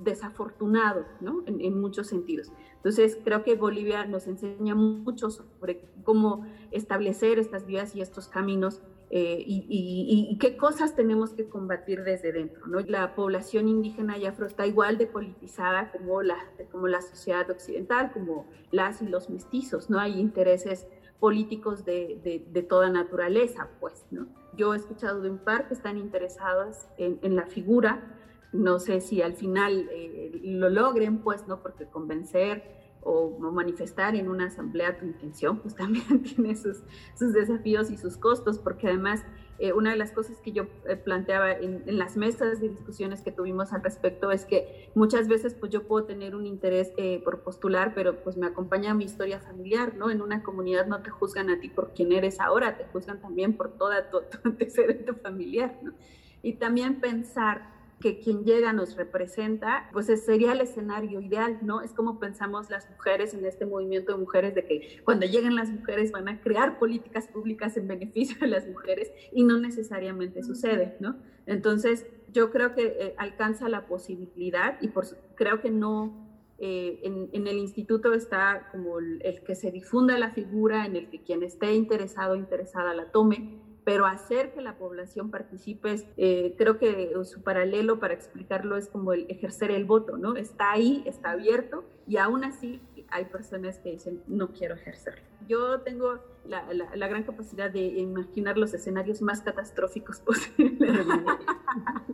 desafortunado, 0.04 1.06
¿no? 1.20 1.42
En, 1.48 1.60
en, 1.60 1.82
muchos 1.82 2.06
sentidos. 2.06 2.52
Entonces, 2.76 3.18
creo 3.24 3.44
que 3.44 3.56
Bolivia 3.56 4.06
nos 4.06 4.28
enseña 4.28 4.76
mucho 4.76 5.32
sobre 5.32 5.82
cómo 6.04 6.46
establecer 6.70 7.40
estas 7.40 7.66
vías 7.66 7.96
y 7.96 8.02
estos 8.02 8.28
caminos 8.28 8.84
eh, 9.14 9.44
y, 9.46 10.38
qué 10.40 10.56
cosas 10.56 10.96
tenemos 10.96 11.34
que 11.34 11.50
combatir 11.50 12.04
desde 12.04 12.32
dentro. 12.32 12.66
¿no? 12.68 12.80
La 12.80 13.14
población 13.14 13.68
indígena 13.68 14.18
y 14.18 14.26
afro 14.26 14.48
está 14.48 14.66
igual 14.66 14.98
de 14.98 15.06
politizada 15.06 15.92
como 15.92 16.22
la, 16.22 16.38
como 16.72 16.88
la 16.88 17.02
sociedad 17.02 17.50
occidental, 17.50 18.14
como 18.14 18.48
las 18.72 19.02
y 19.02 19.08
los 19.10 19.30
mestizos, 19.30 19.90
¿no? 19.90 20.00
Hay 20.00 20.18
intereses 20.18 20.88
políticos 21.20 21.84
de, 21.84 22.42
de, 22.50 22.64
toda 22.64 22.90
naturaleza, 22.90 23.68
pues, 23.82 24.06
¿no? 24.12 24.28
Yo 24.56 24.74
he 24.74 24.78
escuchado 24.78 25.22
de 25.22 25.30
un 25.30 25.40
par 25.40 25.68
que 25.68 25.74
están 25.74 25.98
interesados 25.98 26.88
en, 26.98 27.20
en 27.22 27.36
la 27.36 27.48
figura, 27.48 28.18
no 28.54 28.80
sé 28.80 29.02
si 29.02 29.22
al 29.22 29.34
final 29.34 29.90
eh, 29.92 30.40
lo 30.42 30.70
logren, 30.70 31.18
pues, 31.18 31.48
¿no? 31.50 31.62
Porque 31.62 31.86
convencer 31.86 32.64
o 33.04 33.38
manifestar 33.52 34.16
en 34.16 34.30
una 34.30 34.46
asamblea 34.46 34.98
tu 34.98 35.06
intención, 35.06 35.60
pues 35.60 35.76
también 35.76 36.22
tiene 36.24 36.56
sus, 36.56 36.84
sus 37.18 37.34
desafíos 37.34 37.90
y 37.90 37.98
sus 37.98 38.18
costos, 38.18 38.60
porque 38.60 38.88
además 38.88 39.24
eh, 39.62 39.74
una 39.74 39.92
de 39.92 39.96
las 39.96 40.12
cosas 40.12 40.40
que 40.40 40.52
yo 40.52 40.64
eh, 40.88 40.96
planteaba 40.96 41.52
en, 41.52 41.84
las 41.98 42.18
mesas 42.18 42.60
de 42.60 42.70
discusiones 42.70 43.22
que 43.22 43.32
tuvimos 43.32 43.74
al 43.74 43.84
respecto 43.84 44.32
es 44.32 44.46
que 44.46 44.92
muchas 44.96 45.28
veces 45.28 45.54
pues 45.54 45.72
yo 45.72 45.88
puedo 45.88 46.06
tener 46.06 46.36
un 46.36 46.48
interés 46.48 46.92
eh, 46.98 47.22
por 47.24 47.42
postular, 47.42 47.94
pero 47.94 48.24
pues 48.24 48.38
me 48.38 48.48
acompaña 48.48 48.96
mi 48.96 49.06
historia 49.06 49.40
familiar, 49.40 49.96
¿no? 49.96 50.10
En 50.10 50.22
una 50.24 50.42
comunidad 50.42 50.88
no 50.88 51.04
te 51.04 51.12
juzgan 51.12 51.52
a 51.52 51.60
ti 51.60 51.70
por 51.70 51.94
quién 51.94 52.12
eres 52.12 52.40
ahora, 52.40 52.76
te 52.76 52.86
juzgan 52.86 53.22
también 53.22 53.56
por 53.56 53.78
toda 53.78 54.10
tu, 54.10 54.22
tu 54.22 54.40
antecedente 54.50 55.14
familiar, 55.14 55.78
¿no? 55.84 55.94
Y 56.42 56.54
también 56.54 57.00
pensar 57.00 57.81
que 58.02 58.20
quien 58.20 58.44
llega 58.44 58.74
nos 58.74 58.98
representa, 58.98 59.90
pues 59.94 60.08
sería 60.26 60.52
el 60.52 60.60
escenario 60.60 61.22
ideal, 61.22 61.60
¿no? 61.62 61.82
Es 61.82 61.94
como 61.94 62.20
pensamos 62.20 62.70
las 62.70 62.90
mujeres 62.90 63.34
en 63.34 63.46
este 63.46 63.66
movimiento 63.66 64.12
de 64.12 64.18
mujeres, 64.18 64.54
de 64.54 64.66
que 64.66 65.02
cuando 65.06 65.26
lleguen 65.26 65.56
las 65.56 65.70
mujeres 65.70 66.12
van 66.12 66.28
a 66.28 66.42
crear 66.42 66.80
políticas 66.80 67.28
públicas 67.28 67.78
en 67.78 67.88
beneficio 67.88 68.38
de 68.42 68.48
las 68.48 68.68
mujeres 68.68 69.12
y 69.32 69.46
no 69.46 69.58
necesariamente 69.58 70.44
sucede, 70.44 70.98
¿no? 71.00 71.16
Entonces, 71.46 72.06
yo 72.34 72.52
creo 72.52 72.74
que 72.76 72.86
eh, 73.00 73.16
alcanza 73.18 73.70
la 73.70 73.88
posibilidad 73.88 74.78
y 74.82 74.90
por, 74.90 75.06
creo 75.36 75.62
que 75.62 75.70
no, 75.70 76.28
eh, 76.58 77.00
en, 77.04 77.48
el 77.48 77.58
instituto 77.58 78.14
está 78.14 78.68
como 78.72 79.00
el, 79.00 79.22
el, 79.24 79.44
que 79.44 79.56
se 79.56 79.72
difunda 79.72 80.18
la 80.18 80.32
figura, 80.32 80.86
en 80.86 80.96
el 80.96 81.10
que 81.10 81.22
quien 81.22 81.44
esté 81.44 81.74
interesado 81.74 82.36
interesada 82.36 82.94
la 82.94 83.12
tome, 83.12 83.60
pero 83.84 84.06
hacer 84.06 84.54
que 84.54 84.62
la 84.62 84.78
población 84.78 85.32
participe, 85.32 85.96
eh, 86.18 86.56
creo 86.58 86.78
que 86.78 87.14
su 87.24 87.42
paralelo 87.42 88.00
para 88.00 88.14
explicarlo 88.14 88.78
es 88.78 88.88
como 88.88 89.14
el 89.14 89.26
ejercer 89.30 89.72
el 89.72 89.86
voto, 89.86 90.18
¿no? 90.18 90.36
Está 90.36 90.72
ahí, 90.72 91.04
está 91.06 91.32
abierto 91.32 91.84
y 92.08 92.18
aún 92.18 92.44
así 92.44 92.80
hay 93.10 93.26
personas 93.26 93.80
que 93.80 93.92
dicen, 93.92 94.22
no 94.28 94.50
quiero 94.54 94.76
ejercerlo. 94.76 95.22
Yo 95.48 95.82
tengo 95.82 96.20
la, 96.46 96.66
la, 96.74 97.08
gran 97.08 97.24
capacidad 97.24 97.70
de 97.70 97.82
imaginar 97.82 98.58
los 98.58 98.74
escenarios 98.74 99.22
más 99.22 99.42
catastróficos 99.42 100.20
posibles. 100.26 101.06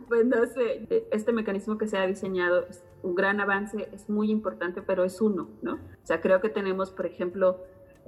pues 0.08 0.26
no 0.26 0.44
sé, 0.46 1.06
este 1.10 1.32
mecanismo 1.32 1.78
que 1.78 1.86
se 1.86 1.98
ha 1.98 2.06
diseñado 2.06 2.66
es 2.68 2.82
un 3.02 3.14
gran 3.14 3.40
avance, 3.40 3.88
es 3.92 4.08
muy 4.08 4.30
importante, 4.30 4.82
pero 4.82 5.04
es 5.04 5.20
uno, 5.20 5.48
¿no? 5.62 5.74
O 5.74 6.06
sea, 6.06 6.20
creo 6.20 6.40
que 6.40 6.48
tenemos, 6.48 6.90
por 6.90 7.06
ejemplo, 7.06 7.60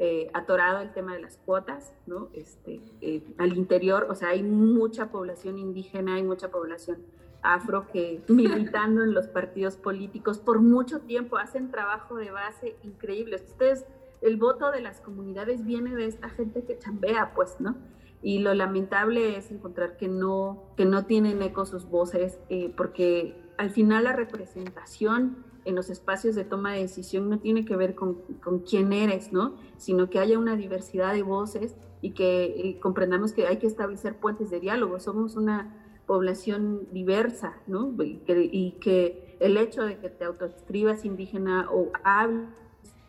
eh, 0.02 0.30
atorado 0.32 0.80
el 0.80 0.94
tema 0.94 1.12
de 1.12 1.20
las 1.20 1.36
cuotas, 1.36 1.92
¿no? 2.06 2.30
Este, 2.32 2.80
eh, 3.02 3.22
al 3.36 3.54
interior, 3.54 4.06
o 4.08 4.14
sea, 4.14 4.30
hay 4.30 4.42
mucha 4.42 5.10
población 5.10 5.58
indígena, 5.58 6.14
hay 6.14 6.22
mucha 6.22 6.50
población 6.50 7.02
afro 7.42 7.86
que 7.92 8.22
militando 8.28 9.02
en 9.04 9.12
los 9.12 9.28
partidos 9.28 9.76
políticos 9.76 10.38
por 10.38 10.60
mucho 10.60 11.00
tiempo 11.00 11.36
hacen 11.36 11.70
trabajo 11.70 12.16
de 12.16 12.30
base 12.30 12.76
increíble. 12.82 13.36
Ustedes, 13.36 13.84
el 14.22 14.38
voto 14.38 14.70
de 14.70 14.80
las 14.80 15.02
comunidades 15.02 15.66
viene 15.66 15.94
de 15.94 16.06
esta 16.06 16.30
gente 16.30 16.64
que 16.64 16.78
chambea, 16.78 17.34
pues, 17.34 17.60
¿no? 17.60 17.76
Y 18.22 18.38
lo 18.38 18.54
lamentable 18.54 19.36
es 19.36 19.50
encontrar 19.50 19.98
que 19.98 20.08
no, 20.08 20.64
que 20.78 20.86
no 20.86 21.04
tienen 21.04 21.42
eco 21.42 21.66
sus 21.66 21.84
voces, 21.84 22.40
eh, 22.48 22.72
porque 22.74 23.36
al 23.58 23.68
final 23.68 24.04
la 24.04 24.14
representación 24.14 25.44
en 25.64 25.74
los 25.74 25.90
espacios 25.90 26.34
de 26.34 26.44
toma 26.44 26.72
de 26.72 26.82
decisión 26.82 27.28
no 27.28 27.38
tiene 27.38 27.64
que 27.64 27.76
ver 27.76 27.94
con, 27.94 28.14
con 28.42 28.60
quién 28.60 28.92
eres, 28.92 29.32
¿no? 29.32 29.56
Sino 29.76 30.10
que 30.10 30.18
haya 30.18 30.38
una 30.38 30.56
diversidad 30.56 31.12
de 31.12 31.22
voces 31.22 31.76
y 32.02 32.12
que 32.12 32.78
comprendamos 32.80 33.32
que 33.32 33.46
hay 33.46 33.58
que 33.58 33.66
establecer 33.66 34.16
puentes 34.16 34.50
de 34.50 34.60
diálogo. 34.60 35.00
Somos 35.00 35.36
una 35.36 35.76
población 36.06 36.88
diversa, 36.90 37.54
¿no? 37.66 37.94
Y 38.02 38.72
que, 38.80 39.36
el 39.38 39.56
hecho 39.56 39.84
de 39.84 39.98
que 39.98 40.10
te 40.10 40.24
autoescribas 40.24 41.04
indígena 41.04 41.68
o 41.70 41.90
hables 42.04 42.48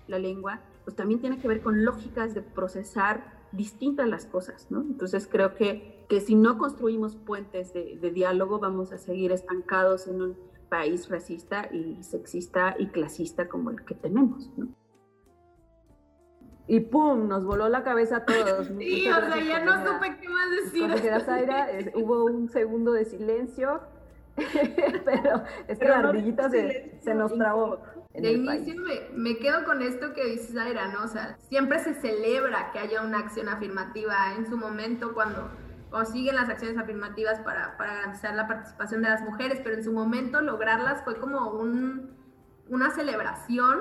la 0.08 0.20
lengua, 0.20 0.62
pues 0.84 0.96
también 0.96 1.20
tiene 1.20 1.40
que 1.40 1.48
ver 1.48 1.62
con 1.62 1.84
lógicas 1.84 2.34
de 2.34 2.42
procesar 2.42 3.42
distintas 3.52 4.08
las 4.08 4.28
cosas, 4.28 4.68
¿no? 4.70 4.82
Entonces 4.82 5.28
creo 5.30 5.56
que, 5.56 6.06
que 6.08 6.22
si 6.22 6.36
no 6.36 6.58
construimos 6.58 7.16
puentes 7.16 7.74
de, 7.74 7.98
de 7.98 8.12
diálogo 8.12 8.60
vamos 8.60 8.92
a 8.94 8.98
seguir 8.98 9.32
estancados 9.32 10.08
en 10.08 10.22
un 10.22 10.38
país 10.72 11.10
racista 11.10 11.68
y 11.70 12.02
sexista 12.02 12.76
y 12.80 12.88
clasista 12.88 13.50
como 13.50 13.72
el 13.72 13.84
que 13.84 13.94
tenemos, 13.94 14.50
¿no? 14.56 14.70
Y 16.66 16.80
pum, 16.80 17.28
nos 17.28 17.44
voló 17.44 17.68
la 17.68 17.84
cabeza 17.84 18.18
a 18.18 18.26
todos. 18.26 18.68
sí, 18.80 19.06
o 19.10 19.20
sea, 19.20 19.44
ya 19.44 19.66
no 19.66 19.86
supe 19.86 20.18
qué 20.22 20.30
más 20.30 20.50
decir. 20.50 20.90
Zaira, 21.26 21.68
hubo 21.96 22.24
un 22.24 22.48
segundo 22.48 22.94
de 22.94 23.04
silencio, 23.04 23.82
pero 25.06 25.44
es 25.68 25.78
que 25.78 25.88
la 25.90 26.00
ardillita 26.00 26.50
se, 26.50 26.98
se, 27.02 27.16
nos 27.16 27.34
trabó. 27.34 27.82
De 28.14 28.32
inicio 28.32 28.76
me, 28.80 29.10
me, 29.14 29.38
quedo 29.40 29.66
con 29.66 29.82
esto 29.82 30.14
que 30.14 30.24
dice 30.24 30.54
Zaira, 30.54 30.88
¿no? 30.88 31.04
O 31.04 31.08
sea, 31.10 31.36
siempre 31.50 31.80
se 31.80 31.94
celebra 31.96 32.72
que 32.72 32.80
haya 32.80 33.02
una 33.02 33.20
acción 33.20 33.50
afirmativa 33.50 34.36
en 34.38 34.46
su 34.50 34.56
momento 34.56 35.14
cuando 35.14 35.50
o 35.92 36.06
siguen 36.06 36.36
las 36.36 36.50
acciones 36.50 36.78
afirmativas 36.78 37.40
para, 37.42 37.78
para, 37.78 37.96
garantizar 37.96 38.34
la 38.34 38.48
participación 38.48 39.02
de 39.02 39.10
las 39.10 39.22
mujeres, 39.22 39.60
pero 39.64 39.76
en 39.76 39.84
su 39.84 39.92
momento 39.92 40.42
lograrlas 40.42 41.04
fue 41.04 41.20
como 41.20 41.50
un, 41.50 42.12
una 42.70 42.92
celebración, 42.92 43.80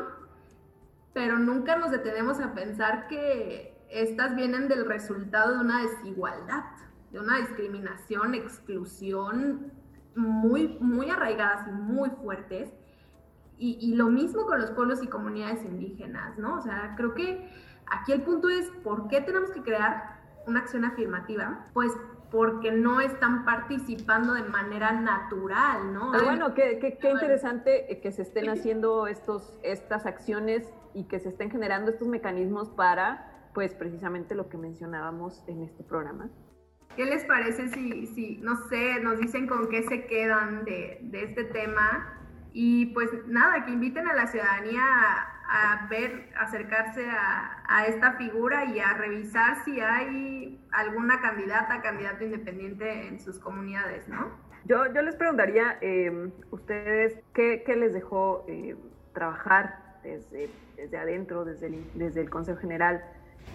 pero 1.12 1.38
nunca 1.38 1.76
nos 1.76 1.92
detenemos 1.92 2.40
a 2.40 2.52
pensar 2.52 3.06
que 3.06 3.78
estas 3.90 4.34
vienen 4.34 4.68
del 4.68 4.86
resultado 4.86 5.54
de 5.54 5.60
una 5.60 5.82
desigualdad, 5.82 6.64
de 7.12 7.20
una 7.20 7.38
discriminación, 7.38 8.34
exclusión 8.34 9.72
muy, 10.16 10.78
muy 10.80 11.10
arraigadas 11.10 11.68
y 11.68 11.70
muy 11.70 12.10
fuertes. 12.10 12.72
Y, 13.58 13.78
y 13.80 13.94
lo 13.94 14.06
mismo 14.06 14.46
con 14.46 14.60
los 14.60 14.70
pueblos 14.70 15.02
y 15.02 15.06
comunidades 15.06 15.64
indígenas, 15.64 16.38
¿no? 16.38 16.56
O 16.56 16.60
sea, 16.62 16.94
creo 16.96 17.14
que 17.14 17.46
aquí 17.86 18.12
el 18.12 18.22
punto 18.22 18.48
es, 18.48 18.70
¿por 18.82 19.08
qué 19.08 19.20
tenemos 19.20 19.50
que 19.50 19.62
crear 19.62 20.19
una 20.46 20.60
acción 20.60 20.84
afirmativa, 20.84 21.66
pues 21.72 21.92
porque 22.30 22.70
no 22.70 23.00
están 23.00 23.44
participando 23.44 24.34
de 24.34 24.44
manera 24.44 24.92
natural, 24.92 25.92
¿no? 25.92 26.12
Pero 26.12 26.24
bueno, 26.24 26.54
qué, 26.54 26.78
qué, 26.78 27.10
interesante 27.10 28.00
que 28.00 28.12
se 28.12 28.22
estén 28.22 28.48
haciendo 28.48 29.06
estos, 29.06 29.54
estas 29.62 30.06
acciones 30.06 30.72
y 30.94 31.04
que 31.04 31.18
se 31.18 31.30
estén 31.30 31.50
generando 31.50 31.90
estos 31.90 32.06
mecanismos 32.06 32.68
para, 32.70 33.48
pues 33.52 33.74
precisamente 33.74 34.34
lo 34.34 34.48
que 34.48 34.58
mencionábamos 34.58 35.42
en 35.48 35.62
este 35.62 35.82
programa. 35.82 36.30
¿Qué 36.96 37.04
les 37.04 37.24
parece 37.24 37.68
si, 37.68 38.06
si 38.06 38.36
no 38.38 38.56
sé, 38.68 39.00
nos 39.00 39.18
dicen 39.18 39.46
con 39.46 39.68
qué 39.68 39.82
se 39.84 40.06
quedan 40.06 40.64
de, 40.64 40.98
de 41.02 41.24
este 41.24 41.44
tema? 41.44 42.16
Y 42.52 42.86
pues 42.86 43.10
nada, 43.26 43.64
que 43.64 43.72
inviten 43.72 44.08
a 44.08 44.14
la 44.14 44.26
ciudadanía 44.26 44.82
a 44.82 45.39
ver, 45.88 46.28
acercarse 46.38 47.04
a, 47.08 47.86
esta 47.86 48.12
figura 48.12 48.64
y 48.66 48.80
a 48.80 48.94
revisar 48.94 49.64
si 49.64 49.80
hay 49.80 50.60
alguna 50.72 51.20
candidata, 51.20 51.80
candidato 51.82 52.24
independiente 52.24 53.08
en 53.08 53.20
sus 53.20 53.38
comunidades, 53.38 54.06
¿no? 54.08 54.30
Yo, 54.64 54.92
yo 54.92 55.02
les 55.02 55.16
preguntaría, 55.16 55.78
eh, 55.80 56.30
ustedes, 56.50 57.18
¿qué, 57.34 57.62
¿qué, 57.64 57.76
les 57.76 57.92
dejó 57.94 58.44
eh, 58.48 58.76
trabajar 59.14 59.98
desde, 60.02 60.50
desde 60.76 60.98
adentro, 60.98 61.44
desde 61.44 61.70
desde 61.94 62.20
el 62.20 62.30
Consejo 62.30 62.60
General? 62.60 63.02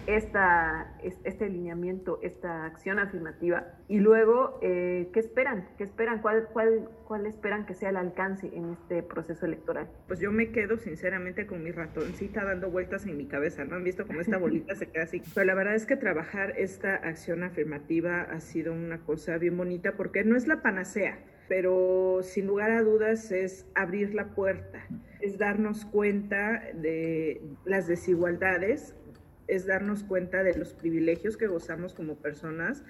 Esta, 0.06 0.96
este 1.02 1.44
alineamiento, 1.44 2.20
esta 2.22 2.64
acción 2.64 2.98
afirmativa 2.98 3.66
y 3.88 3.98
luego, 3.98 4.58
eh, 4.62 5.08
¿qué 5.12 5.20
esperan? 5.20 5.68
¿Qué 5.78 5.84
esperan? 5.84 6.20
¿Cuál, 6.22 6.48
cuál, 6.52 6.88
¿Cuál 7.06 7.26
esperan 7.26 7.66
que 7.66 7.74
sea 7.74 7.90
el 7.90 7.96
alcance 7.96 8.48
en 8.52 8.70
este 8.70 9.02
proceso 9.02 9.46
electoral? 9.46 9.88
Pues 10.06 10.20
yo 10.20 10.30
me 10.32 10.50
quedo 10.50 10.76
sinceramente 10.76 11.46
con 11.46 11.62
mi 11.62 11.72
ratoncita 11.72 12.44
dando 12.44 12.70
vueltas 12.70 13.06
en 13.06 13.16
mi 13.16 13.26
cabeza, 13.26 13.64
¿no? 13.64 13.76
Han 13.76 13.84
visto 13.84 14.06
cómo 14.06 14.20
esta 14.20 14.38
bolita 14.38 14.74
se 14.74 14.86
queda 14.86 15.04
así. 15.04 15.22
Pero 15.34 15.46
la 15.46 15.54
verdad 15.54 15.74
es 15.74 15.86
que 15.86 15.96
trabajar 15.96 16.54
esta 16.56 16.94
acción 16.96 17.42
afirmativa 17.42 18.22
ha 18.22 18.40
sido 18.40 18.72
una 18.72 18.98
cosa 18.98 19.38
bien 19.38 19.56
bonita 19.56 19.96
porque 19.96 20.24
no 20.24 20.36
es 20.36 20.46
la 20.46 20.62
panacea, 20.62 21.18
pero 21.48 22.20
sin 22.22 22.46
lugar 22.46 22.70
a 22.70 22.82
dudas 22.82 23.30
es 23.32 23.66
abrir 23.74 24.14
la 24.14 24.34
puerta, 24.34 24.86
es 25.20 25.38
darnos 25.38 25.84
cuenta 25.84 26.62
de 26.74 27.40
las 27.64 27.86
desigualdades 27.86 28.94
es 29.48 29.66
darnos 29.66 30.04
cuenta 30.04 30.42
de 30.42 30.56
los 30.56 30.72
privilegios 30.72 31.36
que 31.36 31.46
gozamos 31.46 31.94
como 31.94 32.16
personas 32.16 32.82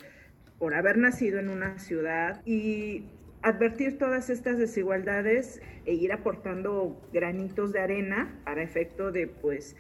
por 0.59 0.75
haber 0.75 0.99
nacido 0.99 1.39
en 1.39 1.49
una 1.49 1.79
ciudad 1.79 2.41
y 2.45 3.05
advertir 3.43 3.99
todas 3.99 4.31
estas 4.31 4.59
desigualdades 4.59 5.61
e 5.85 5.95
ir 5.95 6.13
aportando 6.13 7.01
granitos 7.13 7.73
de 7.73 7.81
arena 7.81 8.41
para 8.45 8.63
efecto 8.63 9.13
de 9.13 9.27
pues 9.29 9.77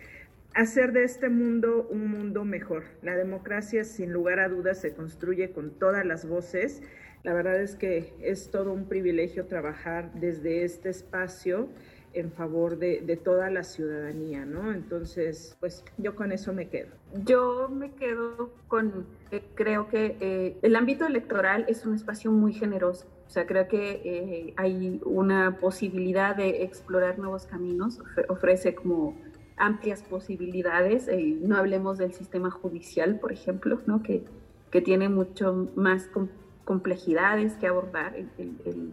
hacer 0.54 0.92
de 0.92 1.04
este 1.04 1.28
mundo 1.28 1.86
un 1.90 2.08
mundo 2.08 2.44
mejor. 2.44 2.84
La 3.02 3.16
democracia 3.16 3.84
sin 3.84 4.12
lugar 4.12 4.40
a 4.40 4.48
dudas 4.48 4.80
se 4.80 4.94
construye 4.94 5.50
con 5.50 5.70
todas 5.78 6.04
las 6.04 6.26
voces. 6.26 6.82
La 7.24 7.34
verdad 7.34 7.60
es 7.60 7.74
que 7.74 8.14
es 8.20 8.50
todo 8.50 8.72
un 8.72 8.88
privilegio 8.88 9.46
trabajar 9.46 10.12
desde 10.14 10.64
este 10.64 10.88
espacio 10.90 11.68
en 12.16 12.32
favor 12.32 12.78
de, 12.78 13.20
toda 13.22 13.50
la 13.50 13.62
ciudadanía, 13.62 14.44
¿no? 14.44 14.72
Entonces, 14.72 15.56
pues 15.60 15.84
yo 15.98 16.14
con 16.14 16.32
eso 16.32 16.52
me 16.52 16.68
quedo. 16.68 16.88
Yo 17.24 17.68
me 17.68 17.92
quedo 17.92 18.50
con, 18.68 19.06
eh, 19.30 19.42
creo 19.54 19.88
que 19.88 20.16
eh, 20.20 20.58
el 20.62 20.76
ámbito 20.76 21.06
electoral 21.06 21.66
es 21.68 21.84
un 21.84 21.94
espacio 21.94 22.30
muy 22.32 22.52
generoso. 22.52 23.06
O 23.26 23.30
sea, 23.30 23.46
creo 23.46 23.68
que 23.68 24.02
eh, 24.04 24.54
hay 24.56 25.00
una 25.04 25.58
posibilidad 25.58 26.36
de 26.36 26.62
explorar 26.62 27.18
nuevos 27.18 27.46
caminos, 27.46 28.00
ofrece 28.28 28.74
como 28.74 29.16
amplias 29.56 30.02
posibilidades. 30.02 31.08
no 31.42 31.56
hablemos 31.56 31.98
del 31.98 32.12
sistema 32.12 32.50
judicial, 32.50 33.18
por 33.18 33.32
ejemplo, 33.32 33.80
¿no? 33.86 34.02
que, 34.02 34.24
que 34.70 34.80
tiene 34.80 35.08
mucho 35.08 35.70
más 35.74 36.08
complejidades 36.64 37.54
que 37.54 37.66
abordar. 37.66 38.14
el, 38.16 38.30
el 38.38 38.56
el 38.64 38.92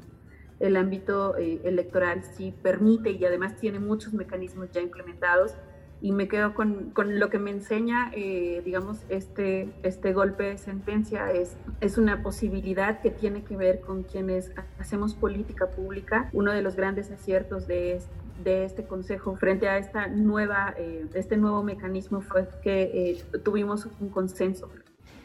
ámbito 0.78 1.38
eh, 1.38 1.62
electoral 1.64 2.24
sí 2.24 2.54
permite 2.62 3.12
y 3.12 3.26
además 3.26 3.58
tiene 3.60 3.80
muchos 3.80 4.14
mecanismos 4.14 4.72
ya 4.72 4.82
implementados 4.82 5.56
y 6.02 6.12
me 6.12 6.28
quedo 6.28 6.54
con, 6.54 6.92
con 6.92 7.18
lo 7.18 7.30
que 7.30 7.40
me 7.40 7.50
enseña, 7.52 8.12
eh, 8.14 8.62
digamos, 8.66 9.00
este, 9.08 9.70
este 9.84 10.12
golpe 10.12 10.44
de 10.44 10.58
sentencia 10.58 11.32
es, 11.32 11.56
es 11.80 11.98
una 11.98 12.22
posibilidad 12.22 13.00
que 13.02 13.10
tiene 13.10 13.44
que 13.44 13.56
ver 13.56 13.80
con 13.80 14.04
quienes 14.04 14.52
hacemos 14.80 15.16
política 15.16 15.70
pública. 15.72 16.30
Uno 16.34 16.52
de 16.52 16.62
los 16.62 16.76
grandes 16.76 17.10
aciertos 17.10 17.68
de 17.68 17.96
este 17.96 18.24
de 18.44 18.66
este 18.66 18.84
consejo 18.86 19.36
frente 19.36 19.68
a 19.68 19.78
esta 19.78 20.08
nueva, 20.08 20.74
eh, 20.78 21.06
este 21.14 21.38
nuevo 21.38 21.64
mecanismo 21.64 22.22
fue 22.22 22.48
que 22.62 22.82
eh, 22.84 23.40
tuvimos 23.44 23.88
un 24.00 24.10
consenso. 24.10 24.70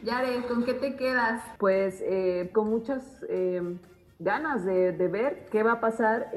Yare, 0.04 0.46
¿con 0.46 0.64
qué 0.64 0.74
te 0.74 0.94
quedas? 0.94 1.42
Pues 1.58 2.02
eh, 2.02 2.50
con 2.52 2.70
muchas 2.70 3.02
ganas 4.18 4.64
de, 4.64 4.92
de, 4.92 5.08
ver 5.08 5.46
qué 5.50 5.62
va 5.62 5.72
a 5.72 5.80
pasar 5.80 6.30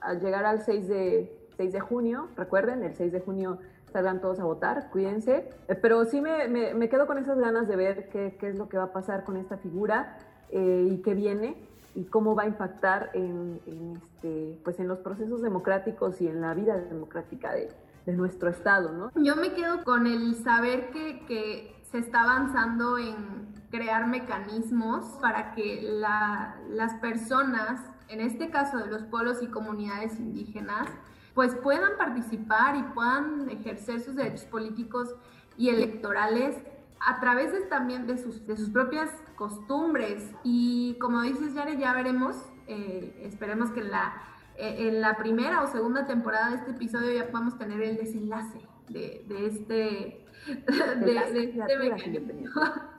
al 0.00 0.20
llegar 0.20 0.44
al 0.44 0.62
6 0.62 0.88
de, 0.88 1.48
6 1.56 1.72
de 1.72 1.80
junio. 1.80 2.28
Recuerden, 2.36 2.82
el 2.82 2.94
6 2.94 3.12
de 3.12 3.20
junio 3.20 3.58
salgan 3.92 4.20
todos 4.20 4.40
a 4.40 4.44
votar, 4.44 4.90
cuídense. 4.90 5.50
pero 5.82 6.04
sí 6.06 6.20
me, 6.20 6.48
me, 6.48 6.74
me, 6.74 6.88
quedo 6.88 7.06
con 7.06 7.18
esas 7.18 7.38
ganas 7.38 7.68
de 7.68 7.76
ver 7.76 8.08
qué, 8.08 8.36
qué, 8.40 8.48
es 8.48 8.56
lo 8.56 8.68
que 8.68 8.78
va 8.78 8.84
a 8.84 8.92
pasar 8.92 9.24
con 9.24 9.36
esta 9.36 9.58
figura 9.58 10.16
y 10.50 11.00
qué 11.02 11.14
viene 11.14 11.56
y 11.94 12.04
cómo 12.04 12.34
va 12.34 12.44
a 12.44 12.46
impactar 12.46 13.10
en, 13.14 13.60
este, 14.02 14.58
pues 14.64 14.78
en 14.80 14.88
los 14.88 14.98
procesos 14.98 15.42
democráticos 15.42 16.20
y 16.20 16.28
en 16.28 16.40
la 16.40 16.54
vida 16.54 16.76
democrática 16.76 17.52
de, 17.52 17.70
de, 18.06 18.12
nuestro 18.12 18.48
Estado. 18.48 18.92
¿no? 18.92 19.10
Yo 19.22 19.36
me 19.36 19.52
quedo 19.52 19.84
con 19.84 20.06
el 20.06 20.34
saber 20.36 20.90
que, 20.90 21.24
que 21.26 21.74
se 21.90 21.98
está 21.98 22.22
avanzando 22.22 22.98
en 22.98 23.51
crear 23.72 24.06
mecanismos 24.06 25.06
para 25.20 25.54
que 25.54 25.80
la, 25.82 26.56
las 26.68 26.92
personas, 27.00 27.80
en 28.08 28.20
este 28.20 28.50
caso 28.50 28.76
de 28.76 28.86
los 28.86 29.02
pueblos 29.04 29.42
y 29.42 29.46
comunidades 29.46 30.20
indígenas, 30.20 30.88
pues 31.34 31.54
puedan 31.54 31.96
participar 31.96 32.76
y 32.76 32.82
puedan 32.94 33.48
ejercer 33.48 34.00
sus 34.00 34.14
derechos 34.14 34.44
políticos 34.44 35.14
y 35.56 35.70
electorales 35.70 36.62
a 37.00 37.18
través 37.18 37.50
de, 37.52 37.62
también 37.62 38.06
de 38.06 38.18
sus, 38.18 38.46
de 38.46 38.58
sus 38.58 38.68
propias 38.68 39.10
costumbres. 39.36 40.30
Y 40.44 40.98
como 41.00 41.22
dices, 41.22 41.54
Yare, 41.54 41.78
ya 41.78 41.94
veremos, 41.94 42.36
eh, 42.66 43.22
esperemos 43.24 43.70
que 43.70 43.80
en 43.80 43.90
la, 43.90 44.22
eh, 44.58 44.88
en 44.88 45.00
la 45.00 45.16
primera 45.16 45.62
o 45.62 45.66
segunda 45.66 46.06
temporada 46.06 46.50
de 46.50 46.56
este 46.56 46.70
episodio 46.72 47.10
ya 47.10 47.30
podamos 47.30 47.56
tener 47.56 47.80
el 47.80 47.96
desenlace 47.96 48.60
de, 48.90 49.24
de 49.26 49.46
este, 49.46 50.26
de, 51.06 51.16
este 51.16 51.78
mecanismo. 51.78 52.91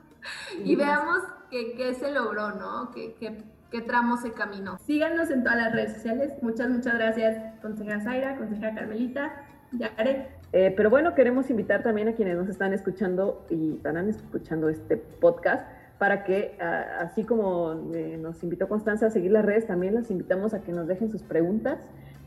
Y 0.64 0.76
veamos 0.76 1.20
qué 1.50 1.94
se 1.94 2.10
logró, 2.10 2.52
¿no? 2.52 2.90
¿Qué, 2.92 3.14
qué, 3.14 3.44
qué 3.74 3.80
tramo 3.80 4.16
se 4.16 4.32
caminó. 4.32 4.78
Síganos 4.78 5.30
en 5.30 5.42
todas 5.42 5.58
las 5.58 5.72
redes 5.72 5.94
sociales. 5.94 6.32
Muchas, 6.42 6.70
muchas 6.70 6.94
gracias, 6.94 7.60
consejera 7.60 8.00
Zaira, 8.00 8.36
consejera 8.36 8.72
Carmelita, 8.72 9.32
Yare. 9.72 10.28
Eh, 10.52 10.72
pero 10.76 10.90
bueno, 10.90 11.16
queremos 11.16 11.50
invitar 11.50 11.82
también 11.82 12.06
a 12.06 12.12
quienes 12.12 12.36
nos 12.36 12.48
están 12.48 12.72
escuchando 12.72 13.44
y 13.50 13.72
estarán 13.72 14.08
escuchando 14.08 14.68
este 14.68 14.96
podcast 14.96 15.68
para 15.98 16.22
que, 16.22 16.56
así 17.00 17.24
como 17.24 17.90
eh, 17.92 18.16
nos 18.16 18.40
invitó 18.44 18.68
Constanza 18.68 19.06
a 19.06 19.10
seguir 19.10 19.32
las 19.32 19.44
redes, 19.44 19.66
también 19.66 19.96
las 19.96 20.08
invitamos 20.08 20.54
a 20.54 20.62
que 20.62 20.70
nos 20.70 20.86
dejen 20.86 21.10
sus 21.10 21.24
preguntas. 21.24 21.80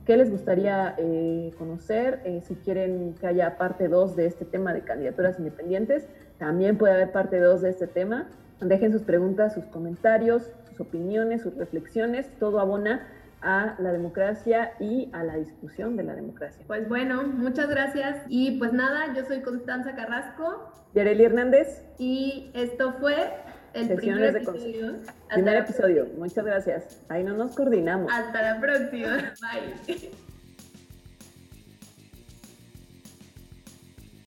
¿Qué 0.06 0.18
les 0.18 0.30
gustaría 0.30 0.96
eh, 0.98 1.52
conocer? 1.58 2.42
si 2.46 2.56
quieren 2.56 3.16
que 3.22 3.28
haya 3.28 3.58
parte 3.58 3.88
2 3.88 4.18
de 4.18 4.26
este 4.26 4.44
tema 4.44 4.74
de 4.74 4.82
candidaturas 4.82 5.40
independientes, 5.40 6.08
también 6.38 6.78
puede 6.78 6.94
haber 6.94 7.12
parte 7.12 7.40
2 7.40 7.62
de 7.62 7.70
este 7.70 7.88
tema. 7.88 8.28
Dejen 8.60 8.92
sus 8.92 9.04
preguntas, 9.04 9.54
sus 9.54 9.66
comentarios, 9.66 10.52
sus 10.70 10.80
opiniones, 10.80 11.42
sus 11.42 11.56
reflexiones. 11.56 12.28
Todo 12.40 12.60
abona 12.60 13.08
a 13.42 13.76
la 13.80 13.92
democracia 13.92 14.74
y 14.80 15.10
a 15.14 15.24
la 15.24 15.36
discusión 15.36 15.96
de 15.96 16.04
la 16.04 16.16
democracia. 16.16 16.64
Pues 16.68 16.88
bueno, 16.90 17.24
muchas 17.24 17.70
gracias. 17.70 18.24
Y 18.30 18.58
pues 18.58 18.74
nada, 18.74 19.14
yo 19.16 19.26
soy 19.26 19.42
Constanza 19.42 19.96
Carrasco. 19.96 20.72
Yareli 20.94 21.26
Hernández. 21.26 21.84
Y 22.00 22.52
esto 22.54 22.94
fue 23.00 23.16
el 23.74 23.94
primer 23.96 24.36
episodio. 24.36 24.96
primer 25.30 25.58
episodio. 25.58 26.08
Muchas 26.18 26.46
gracias. 26.46 27.02
Ahí 27.10 27.24
no 27.24 27.36
nos 27.36 27.56
coordinamos. 27.56 28.12
Hasta 28.12 28.42
la 28.42 28.60
próxima. 28.60 29.18
Bye. 29.88 30.27